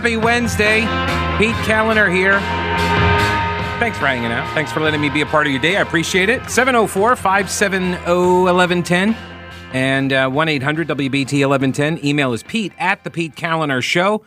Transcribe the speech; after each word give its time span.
Happy 0.00 0.16
Wednesday. 0.16 0.80
Pete 1.36 1.54
Kaliner 1.66 2.10
here. 2.10 2.40
Thanks 3.78 3.98
for 3.98 4.06
hanging 4.06 4.32
out. 4.32 4.50
Thanks 4.54 4.72
for 4.72 4.80
letting 4.80 4.98
me 4.98 5.10
be 5.10 5.20
a 5.20 5.26
part 5.26 5.46
of 5.46 5.52
your 5.52 5.60
day. 5.60 5.76
I 5.76 5.82
appreciate 5.82 6.30
it. 6.30 6.48
704 6.48 7.16
570 7.16 7.90
1110 8.10 9.14
and 9.74 10.10
uh, 10.10 10.30
1 10.30 10.48
800 10.48 10.88
WBT 10.88 11.46
1110. 11.46 12.02
Email 12.02 12.32
is 12.32 12.42
Pete 12.42 12.72
at 12.78 13.04
the 13.04 13.10
Pete 13.10 13.34
Kaliner 13.36 13.82
Show. 13.82 14.24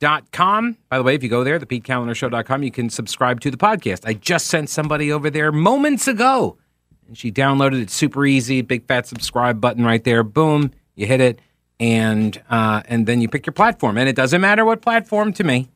Dot 0.00 0.32
com. 0.32 0.78
By 0.88 0.98
the 0.98 1.04
way, 1.04 1.14
if 1.14 1.22
you 1.22 1.28
go 1.28 1.44
there, 1.44 1.60
the 1.60 1.66
PeteKalinershow.com, 1.66 2.64
you 2.64 2.72
can 2.72 2.90
subscribe 2.90 3.40
to 3.42 3.52
the 3.52 3.56
podcast. 3.56 4.00
I 4.04 4.14
just 4.14 4.48
sent 4.48 4.68
somebody 4.68 5.12
over 5.12 5.30
there 5.30 5.52
moments 5.52 6.08
ago, 6.08 6.58
and 7.06 7.16
she 7.16 7.30
downloaded 7.30 7.80
it. 7.80 7.90
Super 7.90 8.26
easy, 8.26 8.62
big 8.62 8.84
fat 8.88 9.06
subscribe 9.06 9.60
button 9.60 9.84
right 9.84 10.02
there. 10.02 10.24
Boom, 10.24 10.72
you 10.96 11.06
hit 11.06 11.20
it, 11.20 11.38
and 11.80 12.40
uh, 12.48 12.82
and 12.86 13.06
then 13.06 13.20
you 13.20 13.28
pick 13.28 13.46
your 13.46 13.52
platform, 13.52 13.98
and 13.98 14.08
it 14.08 14.16
doesn't 14.16 14.40
matter 14.40 14.64
what 14.64 14.80
platform 14.82 15.32
to 15.34 15.44
me. 15.44 15.68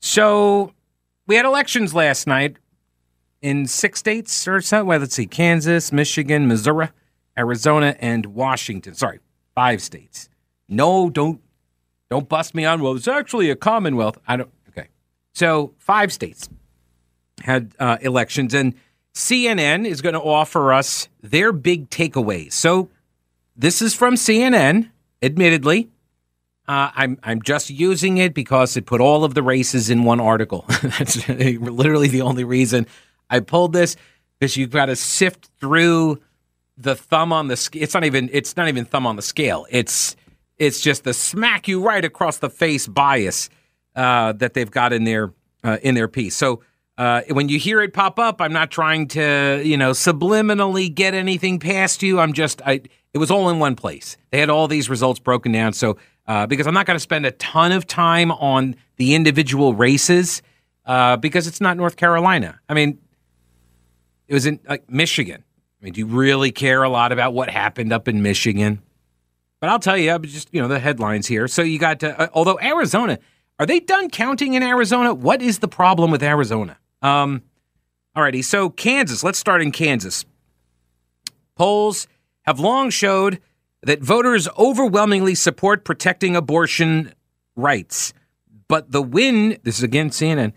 So 0.00 0.72
we 1.26 1.36
had 1.36 1.44
elections 1.44 1.94
last 1.94 2.26
night 2.26 2.56
in 3.40 3.66
six 3.66 3.98
states 3.98 4.48
or 4.48 4.60
so. 4.60 4.84
Well, 4.84 5.00
let's 5.00 5.14
see: 5.14 5.26
Kansas, 5.26 5.92
Michigan, 5.92 6.48
Missouri, 6.48 6.88
Arizona, 7.38 7.96
and 8.00 8.26
Washington. 8.26 8.94
Sorry, 8.94 9.20
five 9.54 9.82
states. 9.82 10.28
No, 10.68 11.10
don't 11.10 11.40
don't 12.10 12.28
bust 12.28 12.54
me 12.54 12.64
on. 12.64 12.82
Well, 12.82 12.96
it's 12.96 13.08
actually 13.08 13.50
a 13.50 13.56
Commonwealth. 13.56 14.18
I 14.26 14.36
don't. 14.36 14.50
Okay, 14.70 14.88
so 15.34 15.72
five 15.78 16.12
states 16.12 16.48
had 17.42 17.72
uh, 17.78 17.98
elections, 18.00 18.54
and 18.54 18.74
CNN 19.14 19.86
is 19.86 20.02
going 20.02 20.14
to 20.14 20.20
offer 20.20 20.72
us 20.72 21.08
their 21.22 21.52
big 21.52 21.90
takeaways. 21.90 22.52
So 22.52 22.90
this 23.60 23.82
is 23.82 23.94
from 23.94 24.14
CNN, 24.14 24.90
admittedly. 25.22 25.90
Uh, 26.66 26.90
I'm 26.94 27.18
I'm 27.22 27.42
just 27.42 27.68
using 27.68 28.16
it 28.18 28.32
because 28.32 28.76
it 28.76 28.86
put 28.86 29.00
all 29.00 29.22
of 29.22 29.34
the 29.34 29.42
races 29.42 29.90
in 29.90 30.04
one 30.04 30.20
article. 30.20 30.64
That's 30.82 31.28
literally 31.28 32.08
the 32.08 32.22
only 32.22 32.44
reason 32.44 32.86
I 33.28 33.40
pulled 33.40 33.72
this 33.72 33.96
because 34.38 34.56
you've 34.56 34.70
got 34.70 34.86
to 34.86 34.96
sift 34.96 35.50
through 35.60 36.20
the 36.78 36.94
thumb 36.94 37.32
on 37.32 37.48
the 37.48 37.56
scale. 37.56 37.82
It's 37.82 37.92
not 37.92 38.04
even 38.04 38.30
it's 38.32 38.56
not 38.56 38.68
even 38.68 38.84
thumb 38.84 39.06
on 39.06 39.16
the 39.16 39.22
scale. 39.22 39.66
It's 39.68 40.16
it's 40.58 40.80
just 40.80 41.04
the 41.04 41.12
smack 41.12 41.68
you 41.68 41.82
right 41.82 42.04
across 42.04 42.38
the 42.38 42.50
face 42.50 42.86
bias 42.86 43.50
uh, 43.94 44.32
that 44.34 44.54
they've 44.54 44.70
got 44.70 44.92
in 44.92 45.04
their 45.04 45.34
uh, 45.64 45.78
in 45.82 45.94
their 45.94 46.08
piece. 46.08 46.34
So 46.34 46.62
uh, 46.96 47.22
when 47.30 47.48
you 47.48 47.58
hear 47.58 47.82
it 47.82 47.92
pop 47.92 48.18
up, 48.18 48.40
I'm 48.40 48.52
not 48.52 48.70
trying 48.70 49.08
to 49.08 49.60
you 49.62 49.76
know 49.76 49.90
subliminally 49.90 50.94
get 50.94 51.12
anything 51.12 51.58
past 51.58 52.02
you. 52.02 52.20
I'm 52.20 52.32
just 52.32 52.62
I. 52.64 52.82
It 53.12 53.18
was 53.18 53.30
all 53.30 53.50
in 53.50 53.58
one 53.58 53.74
place. 53.74 54.16
They 54.30 54.38
had 54.38 54.50
all 54.50 54.68
these 54.68 54.88
results 54.88 55.18
broken 55.18 55.52
down. 55.52 55.72
So 55.72 55.96
uh, 56.26 56.46
because 56.46 56.66
I'm 56.66 56.74
not 56.74 56.86
going 56.86 56.94
to 56.94 57.00
spend 57.00 57.26
a 57.26 57.32
ton 57.32 57.72
of 57.72 57.86
time 57.86 58.30
on 58.30 58.76
the 58.96 59.14
individual 59.14 59.74
races 59.74 60.42
uh, 60.86 61.16
because 61.16 61.46
it's 61.46 61.60
not 61.60 61.76
North 61.76 61.96
Carolina. 61.96 62.60
I 62.68 62.74
mean, 62.74 62.98
it 64.28 64.34
was 64.34 64.46
in 64.46 64.60
like 64.68 64.88
Michigan. 64.88 65.42
I 65.80 65.84
mean, 65.84 65.92
do 65.94 66.00
you 66.00 66.06
really 66.06 66.52
care 66.52 66.82
a 66.82 66.88
lot 66.88 67.10
about 67.10 67.32
what 67.32 67.50
happened 67.50 67.92
up 67.92 68.06
in 68.06 68.22
Michigan? 68.22 68.80
But 69.60 69.70
I'll 69.70 69.78
tell 69.78 69.96
you, 69.96 70.16
just 70.20 70.48
you 70.52 70.60
know 70.60 70.68
the 70.68 70.78
headlines 70.78 71.26
here. 71.26 71.48
So 71.48 71.62
you 71.62 71.78
got, 71.78 72.02
uh, 72.04 72.28
although 72.32 72.58
Arizona, 72.60 73.18
are 73.58 73.66
they 73.66 73.80
done 73.80 74.08
counting 74.08 74.54
in 74.54 74.62
Arizona? 74.62 75.12
What 75.12 75.42
is 75.42 75.58
the 75.58 75.68
problem 75.68 76.10
with 76.10 76.22
Arizona? 76.22 76.78
Um, 77.02 77.42
alrighty, 78.16 78.44
so 78.44 78.70
Kansas. 78.70 79.24
Let's 79.24 79.38
start 79.38 79.62
in 79.62 79.72
Kansas. 79.72 80.24
Polls 81.56 82.06
have 82.50 82.58
long 82.58 82.90
showed 82.90 83.38
that 83.82 84.02
voters 84.02 84.48
overwhelmingly 84.58 85.36
support 85.36 85.84
protecting 85.84 86.34
abortion 86.34 87.14
rights, 87.54 88.12
but 88.66 88.90
the 88.90 89.00
win. 89.00 89.56
This 89.62 89.78
is 89.78 89.84
again 89.84 90.10
CNN. 90.10 90.52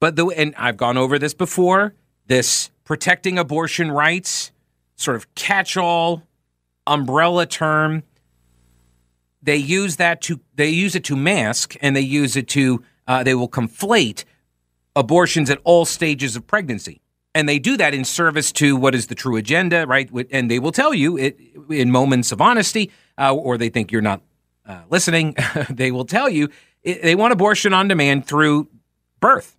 But 0.00 0.16
the 0.16 0.26
and 0.28 0.54
I've 0.56 0.78
gone 0.78 0.96
over 0.96 1.18
this 1.18 1.34
before. 1.34 1.92
This 2.28 2.70
protecting 2.84 3.38
abortion 3.38 3.90
rights 3.90 4.52
sort 4.96 5.16
of 5.16 5.34
catch-all 5.34 6.22
umbrella 6.86 7.44
term 7.44 8.02
they 9.42 9.56
use 9.56 9.96
that 9.96 10.22
to 10.22 10.40
they 10.54 10.70
use 10.70 10.94
it 10.94 11.04
to 11.04 11.14
mask 11.14 11.76
and 11.82 11.94
they 11.94 12.00
use 12.00 12.36
it 12.36 12.48
to 12.48 12.82
uh, 13.06 13.22
they 13.22 13.34
will 13.34 13.48
conflate 13.48 14.24
abortions 14.96 15.50
at 15.50 15.60
all 15.64 15.84
stages 15.84 16.34
of 16.36 16.46
pregnancy 16.46 17.02
and 17.34 17.48
they 17.48 17.58
do 17.58 17.76
that 17.76 17.94
in 17.94 18.04
service 18.04 18.52
to 18.52 18.76
what 18.76 18.94
is 18.94 19.06
the 19.06 19.14
true 19.14 19.36
agenda 19.36 19.86
right? 19.86 20.10
And 20.30 20.50
they 20.50 20.58
will 20.58 20.72
tell 20.72 20.94
you 20.94 21.16
it 21.16 21.38
in 21.70 21.90
moments 21.90 22.32
of 22.32 22.40
honesty 22.40 22.90
uh, 23.18 23.34
or 23.34 23.58
they 23.58 23.68
think 23.68 23.92
you're 23.92 24.02
not 24.02 24.22
uh, 24.66 24.82
listening 24.90 25.34
they 25.70 25.90
will 25.90 26.04
tell 26.04 26.28
you 26.28 26.48
it, 26.82 27.02
they 27.02 27.14
want 27.14 27.32
abortion 27.32 27.72
on 27.72 27.88
demand 27.88 28.26
through 28.26 28.68
birth 29.20 29.56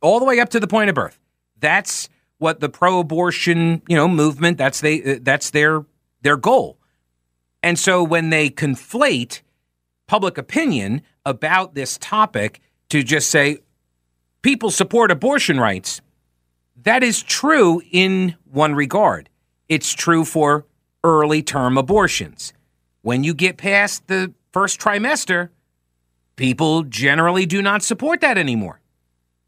all 0.00 0.18
the 0.18 0.24
way 0.24 0.40
up 0.40 0.48
to 0.50 0.60
the 0.60 0.66
point 0.66 0.88
of 0.88 0.94
birth. 0.94 1.18
That's 1.58 2.08
what 2.38 2.60
the 2.60 2.68
pro-abortion 2.68 3.82
you 3.86 3.96
know 3.96 4.08
movement 4.08 4.58
that's 4.58 4.80
they 4.80 5.18
that's 5.18 5.50
their 5.50 5.84
their 6.22 6.36
goal. 6.36 6.78
And 7.62 7.78
so 7.78 8.02
when 8.02 8.30
they 8.30 8.48
conflate 8.48 9.42
public 10.06 10.38
opinion 10.38 11.02
about 11.26 11.74
this 11.74 11.98
topic 11.98 12.60
to 12.88 13.02
just 13.02 13.30
say 13.30 13.58
people 14.42 14.70
support 14.70 15.10
abortion 15.10 15.60
rights, 15.60 16.00
that 16.84 17.02
is 17.02 17.22
true 17.22 17.82
in 17.90 18.36
one 18.50 18.74
regard. 18.74 19.28
It's 19.68 19.92
true 19.92 20.24
for 20.24 20.66
early 21.04 21.42
term 21.42 21.78
abortions. 21.78 22.52
When 23.02 23.24
you 23.24 23.34
get 23.34 23.56
past 23.56 24.06
the 24.08 24.34
first 24.52 24.80
trimester, 24.80 25.50
people 26.36 26.82
generally 26.84 27.46
do 27.46 27.62
not 27.62 27.82
support 27.82 28.20
that 28.20 28.38
anymore. 28.38 28.80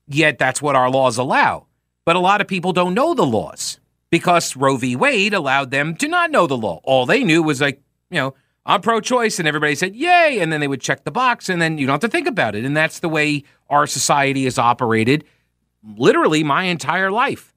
Yet 0.09 0.38
that's 0.38 0.62
what 0.62 0.76
our 0.76 0.91
laws 0.91 1.19
allow. 1.19 1.66
But 2.04 2.16
a 2.16 2.21
lot 2.21 2.41
of 2.41 2.48
people 2.48 2.72
don't 2.72 2.94
know 2.94 3.15
the 3.15 3.26
laws 3.26 3.78
because 4.10 4.56
Roe 4.56 4.76
v. 4.76 4.97
Wade 4.97 5.34
allowed 5.34 5.71
them 5.71 5.94
to 5.97 6.09
not 6.09 6.31
know 6.31 6.47
the 6.47 6.56
law. 6.56 6.81
All 6.84 7.06
they 7.06 7.25
knew 7.25 7.42
was 7.42 7.60
like, 7.60 7.81
you 8.10 8.19
know, 8.19 8.34
I'm 8.66 8.81
pro 8.81 9.00
choice. 9.00 9.38
And 9.38 9.48
everybody 9.48 9.75
said, 9.75 9.97
yay. 9.97 10.38
And 10.41 10.53
then 10.53 10.60
they 10.60 10.69
would 10.69 10.81
check 10.81 11.04
the 11.04 11.10
box 11.10 11.48
and 11.48 11.62
then 11.62 11.78
you 11.78 11.87
don't 11.87 11.94
have 11.94 12.00
to 12.00 12.09
think 12.09 12.26
about 12.26 12.54
it. 12.54 12.65
And 12.65 12.76
that's 12.76 13.00
the 13.00 13.09
way 13.09 13.44
our 13.71 13.87
society 13.87 14.47
is 14.47 14.59
operated 14.59 15.25
literally 15.97 16.44
my 16.44 16.65
entire 16.65 17.10
life. 17.10 17.54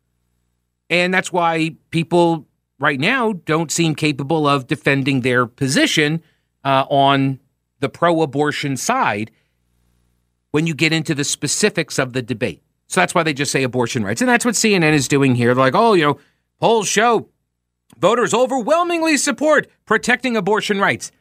And 0.89 1.13
that's 1.13 1.31
why 1.31 1.75
people 1.89 2.47
right 2.79 2.99
now 2.99 3.33
don't 3.33 3.71
seem 3.71 3.95
capable 3.95 4.47
of 4.47 4.67
defending 4.67 5.21
their 5.21 5.45
position 5.45 6.21
uh, 6.63 6.85
on 6.89 7.39
the 7.79 7.89
pro 7.89 8.21
abortion 8.21 8.77
side 8.77 9.31
when 10.51 10.67
you 10.67 10.73
get 10.73 10.93
into 10.93 11.13
the 11.15 11.23
specifics 11.23 11.99
of 11.99 12.13
the 12.13 12.21
debate. 12.21 12.61
So 12.87 13.01
that's 13.01 13.15
why 13.15 13.23
they 13.23 13.33
just 13.33 13.51
say 13.51 13.63
abortion 13.63 14.03
rights. 14.03 14.21
And 14.21 14.29
that's 14.29 14.45
what 14.45 14.53
CNN 14.55 14.93
is 14.93 15.07
doing 15.07 15.35
here. 15.35 15.53
They're 15.53 15.63
like, 15.65 15.75
oh, 15.75 15.93
you 15.93 16.03
know, 16.03 16.19
polls 16.59 16.87
show 16.87 17.29
Voters 17.97 18.33
overwhelmingly 18.33 19.17
support 19.17 19.67
protecting 19.85 20.35
abortion 20.35 20.79
rights. 20.79 21.11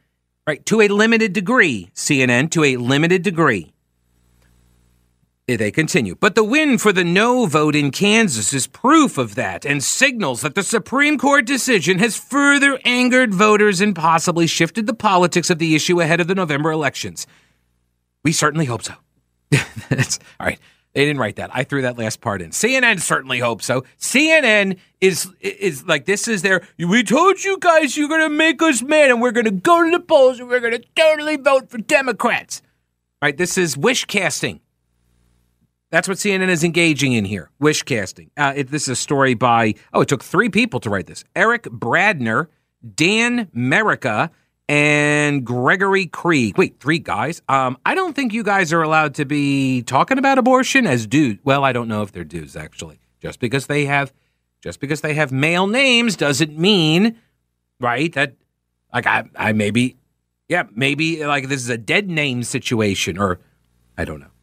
Right, 0.47 0.64
to 0.66 0.82
a 0.82 0.88
limited 0.88 1.32
degree, 1.32 1.91
CNN, 1.94 2.50
to 2.50 2.64
a 2.64 2.76
limited 2.76 3.22
degree. 3.22 3.72
They 5.46 5.70
continue. 5.70 6.14
But 6.14 6.37
the 6.37 6.44
win 6.44 6.79
for 6.79 6.91
the 6.91 7.05
no 7.05 7.44
vote 7.44 7.76
in 7.76 7.91
Kansas 7.91 8.55
is 8.55 8.67
proof 8.67 9.19
of 9.19 9.35
that 9.35 9.67
and 9.67 9.85
signals 9.85 10.41
that 10.41 10.55
the 10.55 10.62
Supreme 10.62 11.19
Court 11.19 11.44
decision 11.44 11.99
has 11.99 12.17
further 12.17 12.79
angered 12.87 13.35
voters 13.35 13.82
and 13.82 13.94
possibly 13.94 14.46
shifted 14.46 14.87
the 14.87 14.94
politics 14.94 15.50
of 15.50 15.58
the 15.58 15.75
issue 15.75 16.00
ahead 16.00 16.19
of 16.19 16.29
the 16.29 16.35
November 16.35 16.70
elections. 16.70 17.26
We 18.25 18.32
certainly 18.32 18.64
hope 18.64 18.82
so. 18.82 18.94
That's 19.91 20.19
all 20.41 20.46
right. 20.46 20.58
They 20.94 21.05
didn't 21.05 21.20
write 21.20 21.37
that. 21.37 21.50
I 21.52 21.64
threw 21.64 21.82
that 21.82 21.99
last 21.99 22.23
part 22.23 22.41
in. 22.41 22.50
CNN 22.50 23.00
certainly 23.00 23.41
hopes 23.41 23.67
so. 23.67 23.85
CNN 23.99 24.79
is 25.02 25.29
is 25.41 25.85
like 25.85 26.06
this 26.06 26.26
is 26.26 26.41
their. 26.41 26.67
We 26.79 27.02
told 27.02 27.44
you 27.44 27.58
guys 27.58 27.96
you're 27.96 28.08
gonna 28.08 28.31
make 28.31 28.62
us 28.62 28.81
mad, 28.81 29.11
and 29.11 29.20
we're 29.20 29.32
gonna 29.32 29.50
go 29.50 29.85
to 29.85 29.91
the 29.91 30.00
polls 30.00 30.38
and 30.38 30.49
we're 30.49 30.61
gonna 30.61 30.79
totally 30.96 31.37
vote 31.37 31.69
for 31.69 31.79
Democrats. 31.79 32.62
Right? 33.20 33.37
This 33.37 33.58
is 33.58 33.76
wish 33.76 34.05
casting. 34.06 34.61
That's 35.94 36.08
what 36.08 36.17
CNN 36.17 36.49
is 36.49 36.64
engaging 36.64 37.12
in 37.12 37.25
here. 37.25 37.50
Wish 37.61 37.85
casting. 37.85 38.29
Uh, 38.37 38.52
it, 38.56 38.69
this 38.69 38.82
is 38.82 38.88
a 38.88 38.96
story 38.96 39.35
by. 39.35 39.75
Oh, 39.93 40.00
it 40.00 40.08
took 40.08 40.25
three 40.25 40.49
people 40.49 40.81
to 40.81 40.91
write 40.91 41.06
this. 41.06 41.23
Eric 41.37 41.67
Bradner, 41.67 42.49
Dan 42.96 43.49
Merica, 43.52 44.32
and 44.69 45.46
Gregory 45.46 46.06
Krieg. 46.06 46.58
Wait, 46.58 46.81
three 46.81 46.99
guys? 46.99 47.43
Um, 47.49 47.79
I 47.87 47.94
don't 47.94 48.12
think 48.12 48.32
you 48.32 48.43
guys 48.43 48.73
are 48.73 48.82
allowed 48.82 49.14
to 49.14 49.25
be 49.25 49.82
talking 49.82 50.19
about 50.19 50.37
abortion 50.37 50.85
as 50.85 51.06
dudes. 51.06 51.38
Well, 51.44 51.62
I 51.62 51.70
don't 51.70 51.87
know 51.87 52.02
if 52.02 52.11
they're 52.11 52.25
dudes 52.25 52.56
actually. 52.56 52.99
Just 53.20 53.38
because 53.38 53.69
they 53.69 53.85
have, 53.85 54.12
just 54.62 54.81
because 54.81 55.00
they 55.00 55.14
have 55.14 55.31
male 55.31 55.69
names 55.69 56.17
doesn't 56.17 56.58
mean, 56.58 57.20
right? 57.79 58.12
That 58.14 58.35
like 58.93 59.06
I, 59.06 59.31
I 59.37 59.52
maybe, 59.52 59.96
yeah, 60.49 60.64
maybe 60.75 61.25
like 61.25 61.46
this 61.46 61.61
is 61.61 61.69
a 61.69 61.79
dead 61.79 62.11
name 62.11 62.43
situation, 62.43 63.17
or 63.17 63.38
I 63.96 64.05
don't 64.05 64.19
know. 64.19 64.33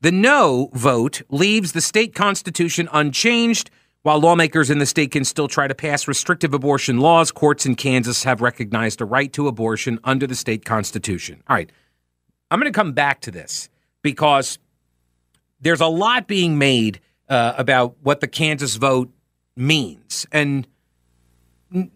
The 0.00 0.12
no 0.12 0.70
vote 0.74 1.22
leaves 1.28 1.72
the 1.72 1.80
state 1.80 2.14
constitution 2.14 2.88
unchanged 2.92 3.70
while 4.02 4.20
lawmakers 4.20 4.70
in 4.70 4.78
the 4.78 4.86
state 4.86 5.10
can 5.10 5.24
still 5.24 5.48
try 5.48 5.66
to 5.66 5.74
pass 5.74 6.06
restrictive 6.06 6.54
abortion 6.54 6.98
laws, 6.98 7.32
courts 7.32 7.66
in 7.66 7.74
Kansas 7.74 8.24
have 8.24 8.40
recognized 8.40 9.00
a 9.00 9.04
right 9.04 9.32
to 9.32 9.48
abortion 9.48 9.98
under 10.04 10.26
the 10.26 10.36
state 10.36 10.64
constitution. 10.64 11.42
All 11.48 11.56
right. 11.56 11.70
I'm 12.50 12.60
going 12.60 12.72
to 12.72 12.76
come 12.76 12.92
back 12.92 13.20
to 13.22 13.30
this 13.30 13.68
because 14.02 14.58
there's 15.60 15.80
a 15.80 15.86
lot 15.86 16.26
being 16.28 16.58
made 16.58 17.00
uh, 17.28 17.54
about 17.58 17.96
what 18.02 18.20
the 18.20 18.28
Kansas 18.28 18.76
vote 18.76 19.10
means, 19.56 20.26
and 20.32 20.66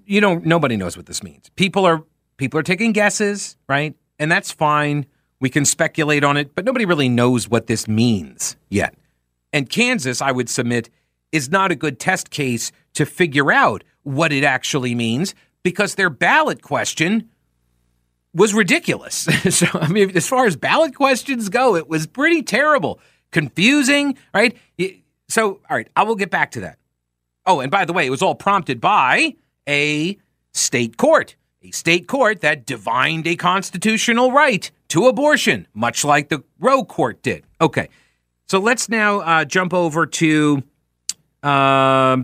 you 0.05 0.21
know 0.21 0.37
nobody 0.45 0.77
knows 0.77 0.97
what 0.97 1.07
this 1.07 1.23
means. 1.23 1.49
People 1.57 1.87
are 1.87 2.05
people 2.37 2.61
are 2.61 2.65
taking 2.65 2.93
guesses, 2.93 3.57
right? 3.69 3.95
And 4.19 4.31
that's 4.31 4.53
fine. 4.53 5.07
We 5.43 5.51
can 5.51 5.65
speculate 5.65 6.23
on 6.23 6.37
it, 6.37 6.55
but 6.55 6.65
nobody 6.65 6.85
really 6.85 7.09
knows 7.09 7.49
what 7.49 7.67
this 7.67 7.89
means 7.89 8.55
yet. 8.71 8.95
And 9.53 9.69
Kansas, 9.69 10.23
I 10.23 10.31
would 10.31 10.49
submit, 10.49 10.89
is 11.33 11.51
not 11.51 11.73
a 11.73 11.75
good 11.75 11.99
test 11.99 12.31
case 12.31 12.71
to 12.95 13.05
figure 13.05 13.51
out 13.51 13.83
what 14.05 14.33
it 14.33 14.45
actually 14.45 14.95
means 14.95 15.35
because 15.65 15.97
their 15.97 16.11
ballot 16.11 16.63
question 16.63 17.29
was 18.33 18.55
ridiculous. 18.55 19.17
so, 19.51 19.67
I 19.75 19.89
mean, 19.89 20.17
as 20.17 20.29
far 20.29 20.47
as 20.47 20.55
ballot 20.55 20.95
questions 20.95 21.49
go, 21.49 21.75
it 21.75 21.89
was 21.89 22.07
pretty 22.07 22.45
terrible, 22.45 23.01
confusing, 23.33 24.17
right? 24.33 24.57
So, 25.29 25.61
all 25.69 25.77
right, 25.77 25.89
I 25.97 26.05
will 26.05 26.15
get 26.15 26.31
back 26.31 26.53
to 26.53 26.61
that. 26.61 26.79
Oh, 27.47 27.59
and 27.59 27.69
by 27.69 27.85
the 27.85 27.93
way, 27.93 28.07
it 28.07 28.11
was 28.11 28.23
all 28.23 28.37
prompted 28.37 28.81
by 28.81 29.35
a 29.69 30.17
state 30.53 30.97
court, 30.99 31.35
a 31.63 31.71
state 31.71 32.09
court 32.09 32.41
that 32.41 32.67
divined 32.67 33.27
a 33.27 33.37
constitutional 33.37 34.33
right 34.33 34.71
to 34.89 35.07
abortion, 35.07 35.67
much 35.75 36.05
like 36.05 36.29
the 36.29 36.43
Roe 36.59 36.85
court 36.85 37.23
did. 37.23 37.45
Okay, 37.61 37.89
so 38.47 38.59
let's 38.59 38.89
now 38.89 39.21
uh, 39.21 39.45
jump 39.45 39.73
over 39.73 40.07
to 40.07 40.63
uh, 41.43 42.17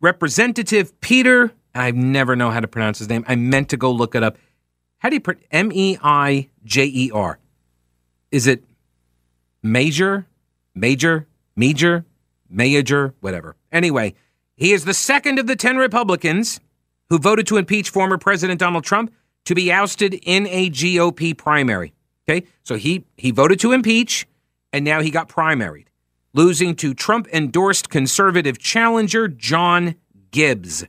Representative 0.00 1.00
Peter. 1.00 1.52
I 1.74 1.90
never 1.92 2.36
know 2.36 2.50
how 2.50 2.60
to 2.60 2.68
pronounce 2.68 2.98
his 2.98 3.08
name. 3.08 3.24
I 3.28 3.36
meant 3.36 3.70
to 3.70 3.76
go 3.76 3.90
look 3.90 4.14
it 4.14 4.22
up. 4.22 4.36
How 4.98 5.08
do 5.08 5.16
you 5.16 5.20
put 5.20 5.42
M 5.50 5.70
E 5.72 5.96
I 6.02 6.48
J 6.64 6.84
E 6.84 7.10
R? 7.12 7.38
Is 8.30 8.46
it 8.46 8.64
major, 9.62 10.26
major, 10.74 11.26
major, 11.56 12.04
major, 12.48 13.14
whatever? 13.20 13.56
Anyway, 13.70 14.14
he 14.56 14.72
is 14.72 14.84
the 14.84 14.94
second 14.94 15.38
of 15.38 15.46
the 15.46 15.56
10 15.56 15.76
Republicans 15.76 16.60
who 17.12 17.18
voted 17.18 17.46
to 17.46 17.58
impeach 17.58 17.90
former 17.90 18.16
President 18.16 18.58
Donald 18.58 18.84
Trump 18.84 19.12
to 19.44 19.54
be 19.54 19.70
ousted 19.70 20.14
in 20.22 20.46
a 20.46 20.70
GOP 20.70 21.36
primary. 21.36 21.92
Okay, 22.26 22.46
so 22.62 22.76
he, 22.76 23.04
he 23.18 23.30
voted 23.30 23.60
to 23.60 23.72
impeach, 23.72 24.26
and 24.72 24.82
now 24.82 25.02
he 25.02 25.10
got 25.10 25.28
primaried, 25.28 25.88
losing 26.32 26.74
to 26.76 26.94
Trump 26.94 27.28
endorsed 27.30 27.90
conservative 27.90 28.58
challenger 28.58 29.28
John 29.28 29.96
Gibbs. 30.30 30.86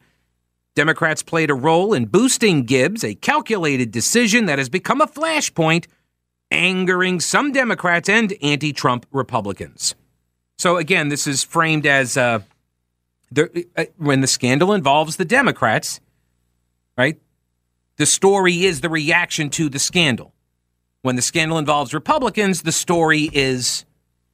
Democrats 0.76 1.24
played 1.24 1.50
a 1.50 1.54
role 1.54 1.94
in 1.94 2.06
boosting 2.06 2.64
Gibbs, 2.64 3.04
a 3.04 3.16
calculated 3.16 3.92
decision 3.92 4.46
that 4.46 4.60
has 4.60 4.70
become 4.70 5.02
a 5.02 5.08
flashpoint, 5.08 5.88
angering 6.50 7.20
some 7.20 7.52
Democrats 7.52 8.08
and 8.08 8.34
anti 8.42 8.72
Trump 8.72 9.06
Republicans. 9.12 9.94
So, 10.58 10.78
again, 10.78 11.10
this 11.10 11.28
is 11.28 11.44
framed 11.44 11.86
as 11.86 12.16
uh, 12.16 12.40
the, 13.30 13.68
uh, 13.76 13.86
when 13.98 14.22
the 14.22 14.28
scandal 14.28 14.72
involves 14.72 15.18
the 15.18 15.26
Democrats, 15.26 16.00
right? 16.98 17.20
The 17.98 18.06
story 18.06 18.64
is 18.66 18.82
the 18.82 18.90
reaction 18.90 19.50
to 19.52 19.70
the 19.70 19.80
scandal. 19.80 20.34
When 21.02 21.16
the 21.16 21.22
scandal 21.22 21.58
involves 21.58 21.94
Republicans, 21.94 22.62
the 22.62 22.72
story 22.72 23.30
is 23.34 23.86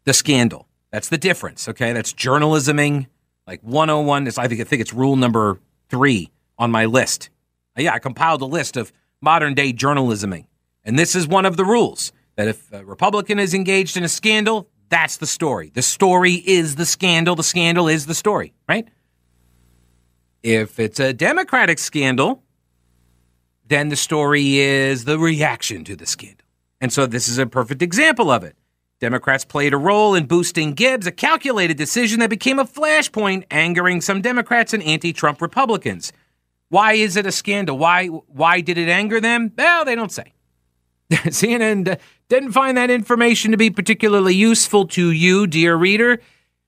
the 0.06 0.14
scandal. 0.14 0.68
That's 0.92 1.10
the 1.10 1.18
difference, 1.18 1.68
okay? 1.68 1.94
That's 1.94 2.14
journalisming 2.14 3.08
like 3.50 3.62
101 3.64 4.28
is 4.28 4.38
I 4.38 4.48
think 4.48 4.62
I 4.62 4.64
think 4.64 4.80
it's 4.80 4.94
rule 4.94 5.16
number 5.16 5.60
three 5.90 6.30
on 6.60 6.70
my 6.70 6.86
list. 6.86 7.32
Uh, 7.76 7.82
yeah, 7.82 7.96
I 7.96 8.00
compiled 8.00 8.44
a 8.44 8.46
list 8.46 8.78
of 8.78 8.94
modern 9.22 9.56
day 9.56 9.74
journalisming, 9.74 10.46
and 10.86 11.00
this 11.00 11.16
is 11.16 11.28
one 11.28 11.48
of 11.48 11.58
the 11.58 11.66
rules 11.66 12.12
that 12.36 12.48
if 12.48 12.72
a 12.72 12.86
Republican 12.86 13.40
is 13.40 13.56
engaged 13.56 13.98
in 13.98 14.04
a 14.04 14.08
scandal, 14.08 14.70
that's 14.90 15.18
the 15.18 15.26
story. 15.26 15.72
The 15.74 15.82
story 15.82 16.36
is 16.36 16.76
the 16.76 16.86
scandal. 16.86 17.36
The 17.36 17.44
scandal 17.44 17.88
is 17.88 18.06
the 18.06 18.14
story, 18.14 18.54
right? 18.68 18.88
If 20.44 20.80
it's 20.80 21.00
a 21.00 21.12
Democratic 21.12 21.80
scandal, 21.80 22.44
then 23.70 23.90
the 23.90 23.96
story 23.96 24.60
is 24.60 25.06
the 25.06 25.18
reaction 25.18 25.84
to 25.86 25.96
the 25.96 26.06
scandal. 26.06 26.46
And 26.82 26.92
so 26.92 27.06
this 27.06 27.28
is 27.28 27.38
a 27.38 27.46
perfect 27.46 27.82
example 27.82 28.30
of 28.30 28.44
it. 28.44 28.56
Democrats 29.00 29.46
played 29.46 29.74
a 29.74 29.78
role 29.78 30.14
in 30.14 30.26
boosting 30.26 30.74
Gibbs, 30.74 31.08
a 31.08 31.12
calculated 31.12 31.78
decision 31.78 32.20
that 32.20 32.30
became 32.30 32.60
a 32.60 32.66
flashpoint, 32.66 33.46
angering 33.50 34.02
some 34.02 34.22
Democrats 34.22 34.74
and 34.74 34.84
anti-Trump 34.84 35.42
Republicans. 35.42 36.12
Why 36.68 36.94
is 36.94 37.16
it 37.16 37.26
a 37.26 37.32
scandal? 37.32 37.78
Why 37.78 38.08
why 38.08 38.62
did 38.62 38.78
it 38.78 38.90
anger 38.90 39.22
them? 39.22 39.52
Well, 39.58 39.86
they 39.86 39.96
don't 39.96 40.12
say. 40.12 40.34
CNN 41.12 41.98
didn't 42.28 42.52
find 42.52 42.78
that 42.78 42.92
information 42.92 43.52
to 43.52 43.58
be 43.58 43.70
particularly 43.70 44.36
useful 44.36 44.88
to 44.90 45.12
you, 45.12 45.48
dear 45.48 45.76
reader. 45.76 46.22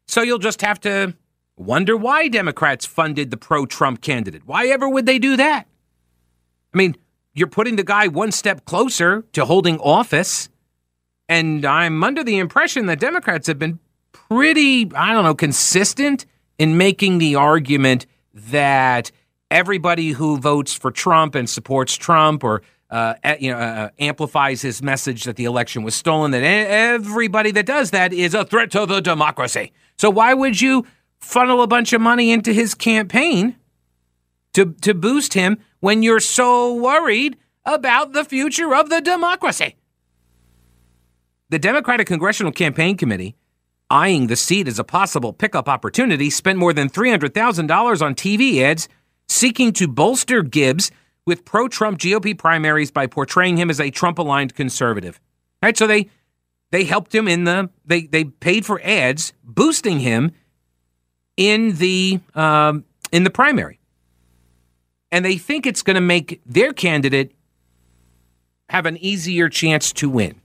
So 0.07 0.21
you'll 0.21 0.39
just 0.39 0.61
have 0.61 0.79
to 0.81 1.15
wonder 1.57 1.95
why 1.95 2.27
Democrats 2.27 2.85
funded 2.85 3.29
the 3.29 3.37
pro-Trump 3.37 4.01
candidate. 4.01 4.43
Why 4.45 4.67
ever 4.67 4.89
would 4.89 5.05
they 5.05 5.19
do 5.19 5.37
that? 5.37 5.67
I 6.73 6.77
mean, 6.77 6.95
you're 7.33 7.47
putting 7.47 7.75
the 7.75 7.83
guy 7.83 8.07
one 8.07 8.31
step 8.31 8.65
closer 8.65 9.23
to 9.33 9.45
holding 9.45 9.79
office. 9.79 10.49
And 11.29 11.65
I'm 11.65 12.03
under 12.03 12.23
the 12.23 12.39
impression 12.39 12.87
that 12.87 12.99
Democrats 12.99 13.47
have 13.47 13.59
been 13.59 13.79
pretty, 14.11 14.91
I 14.93 15.13
don't 15.13 15.23
know, 15.23 15.35
consistent 15.35 16.25
in 16.57 16.77
making 16.77 17.17
the 17.19 17.35
argument 17.35 18.05
that 18.33 19.11
everybody 19.49 20.09
who 20.09 20.37
votes 20.37 20.73
for 20.73 20.91
Trump 20.91 21.35
and 21.35 21.49
supports 21.49 21.95
Trump 21.95 22.43
or 22.43 22.61
uh, 22.89 23.13
you 23.39 23.51
know, 23.51 23.57
uh, 23.57 23.89
amplifies 23.99 24.61
his 24.61 24.83
message 24.83 25.23
that 25.23 25.37
the 25.37 25.45
election 25.45 25.81
was 25.81 25.95
stolen, 25.95 26.31
that 26.31 26.43
everybody 26.43 27.51
that 27.51 27.65
does 27.65 27.91
that 27.91 28.11
is 28.11 28.33
a 28.33 28.43
threat 28.43 28.69
to 28.71 28.85
the 28.85 28.99
democracy. 28.99 29.71
So 29.97 30.09
why 30.09 30.33
would 30.33 30.59
you 30.59 30.85
funnel 31.17 31.61
a 31.61 31.67
bunch 31.67 31.93
of 31.93 32.01
money 32.01 32.31
into 32.31 32.51
his 32.51 32.75
campaign 32.75 33.55
to, 34.53 34.73
to 34.81 34.93
boost 34.93 35.33
him 35.33 35.57
when 35.81 36.01
you're 36.01 36.21
so 36.21 36.73
worried 36.73 37.37
about 37.65 38.13
the 38.13 38.23
future 38.23 38.73
of 38.73 38.89
the 38.89 39.01
democracy? 39.01 39.75
The 41.49 41.59
Democratic 41.59 42.07
Congressional 42.07 42.53
Campaign 42.53 42.95
Committee, 42.95 43.35
eyeing 43.89 44.27
the 44.27 44.37
seat 44.37 44.69
as 44.69 44.79
a 44.79 44.85
possible 44.85 45.33
pickup 45.33 45.67
opportunity, 45.67 46.29
spent 46.29 46.57
more 46.57 46.71
than 46.71 46.89
$300,000 46.89 48.01
on 48.01 48.15
TV 48.15 48.61
ads 48.61 48.87
seeking 49.27 49.73
to 49.73 49.87
bolster 49.87 50.43
Gibbs 50.43 50.91
with 51.25 51.43
pro 51.43 51.67
Trump 51.67 51.99
GOP 51.99 52.37
primaries 52.37 52.91
by 52.91 53.05
portraying 53.07 53.57
him 53.57 53.69
as 53.69 53.81
a 53.81 53.91
Trump 53.91 54.17
aligned 54.17 54.55
conservative. 54.55 55.19
Right? 55.61 55.77
So 55.77 55.87
they 55.87 56.09
they 56.71 56.85
helped 56.85 57.13
him 57.13 57.27
in 57.27 57.43
the 57.43 57.69
they 57.85 58.03
they 58.03 58.23
paid 58.23 58.65
for 58.65 58.81
ads 58.83 59.33
boosting 59.43 59.99
him 59.99 60.31
in 61.37 61.75
the 61.75 62.19
um, 62.33 62.85
in 63.11 63.23
the 63.23 63.29
primary, 63.29 63.79
and 65.11 65.25
they 65.25 65.37
think 65.37 65.65
it's 65.65 65.83
going 65.83 65.95
to 65.95 66.01
make 66.01 66.41
their 66.45 66.73
candidate 66.73 67.33
have 68.69 68.85
an 68.85 68.97
easier 68.97 69.49
chance 69.49 69.91
to 69.91 70.09
win. 70.09 70.39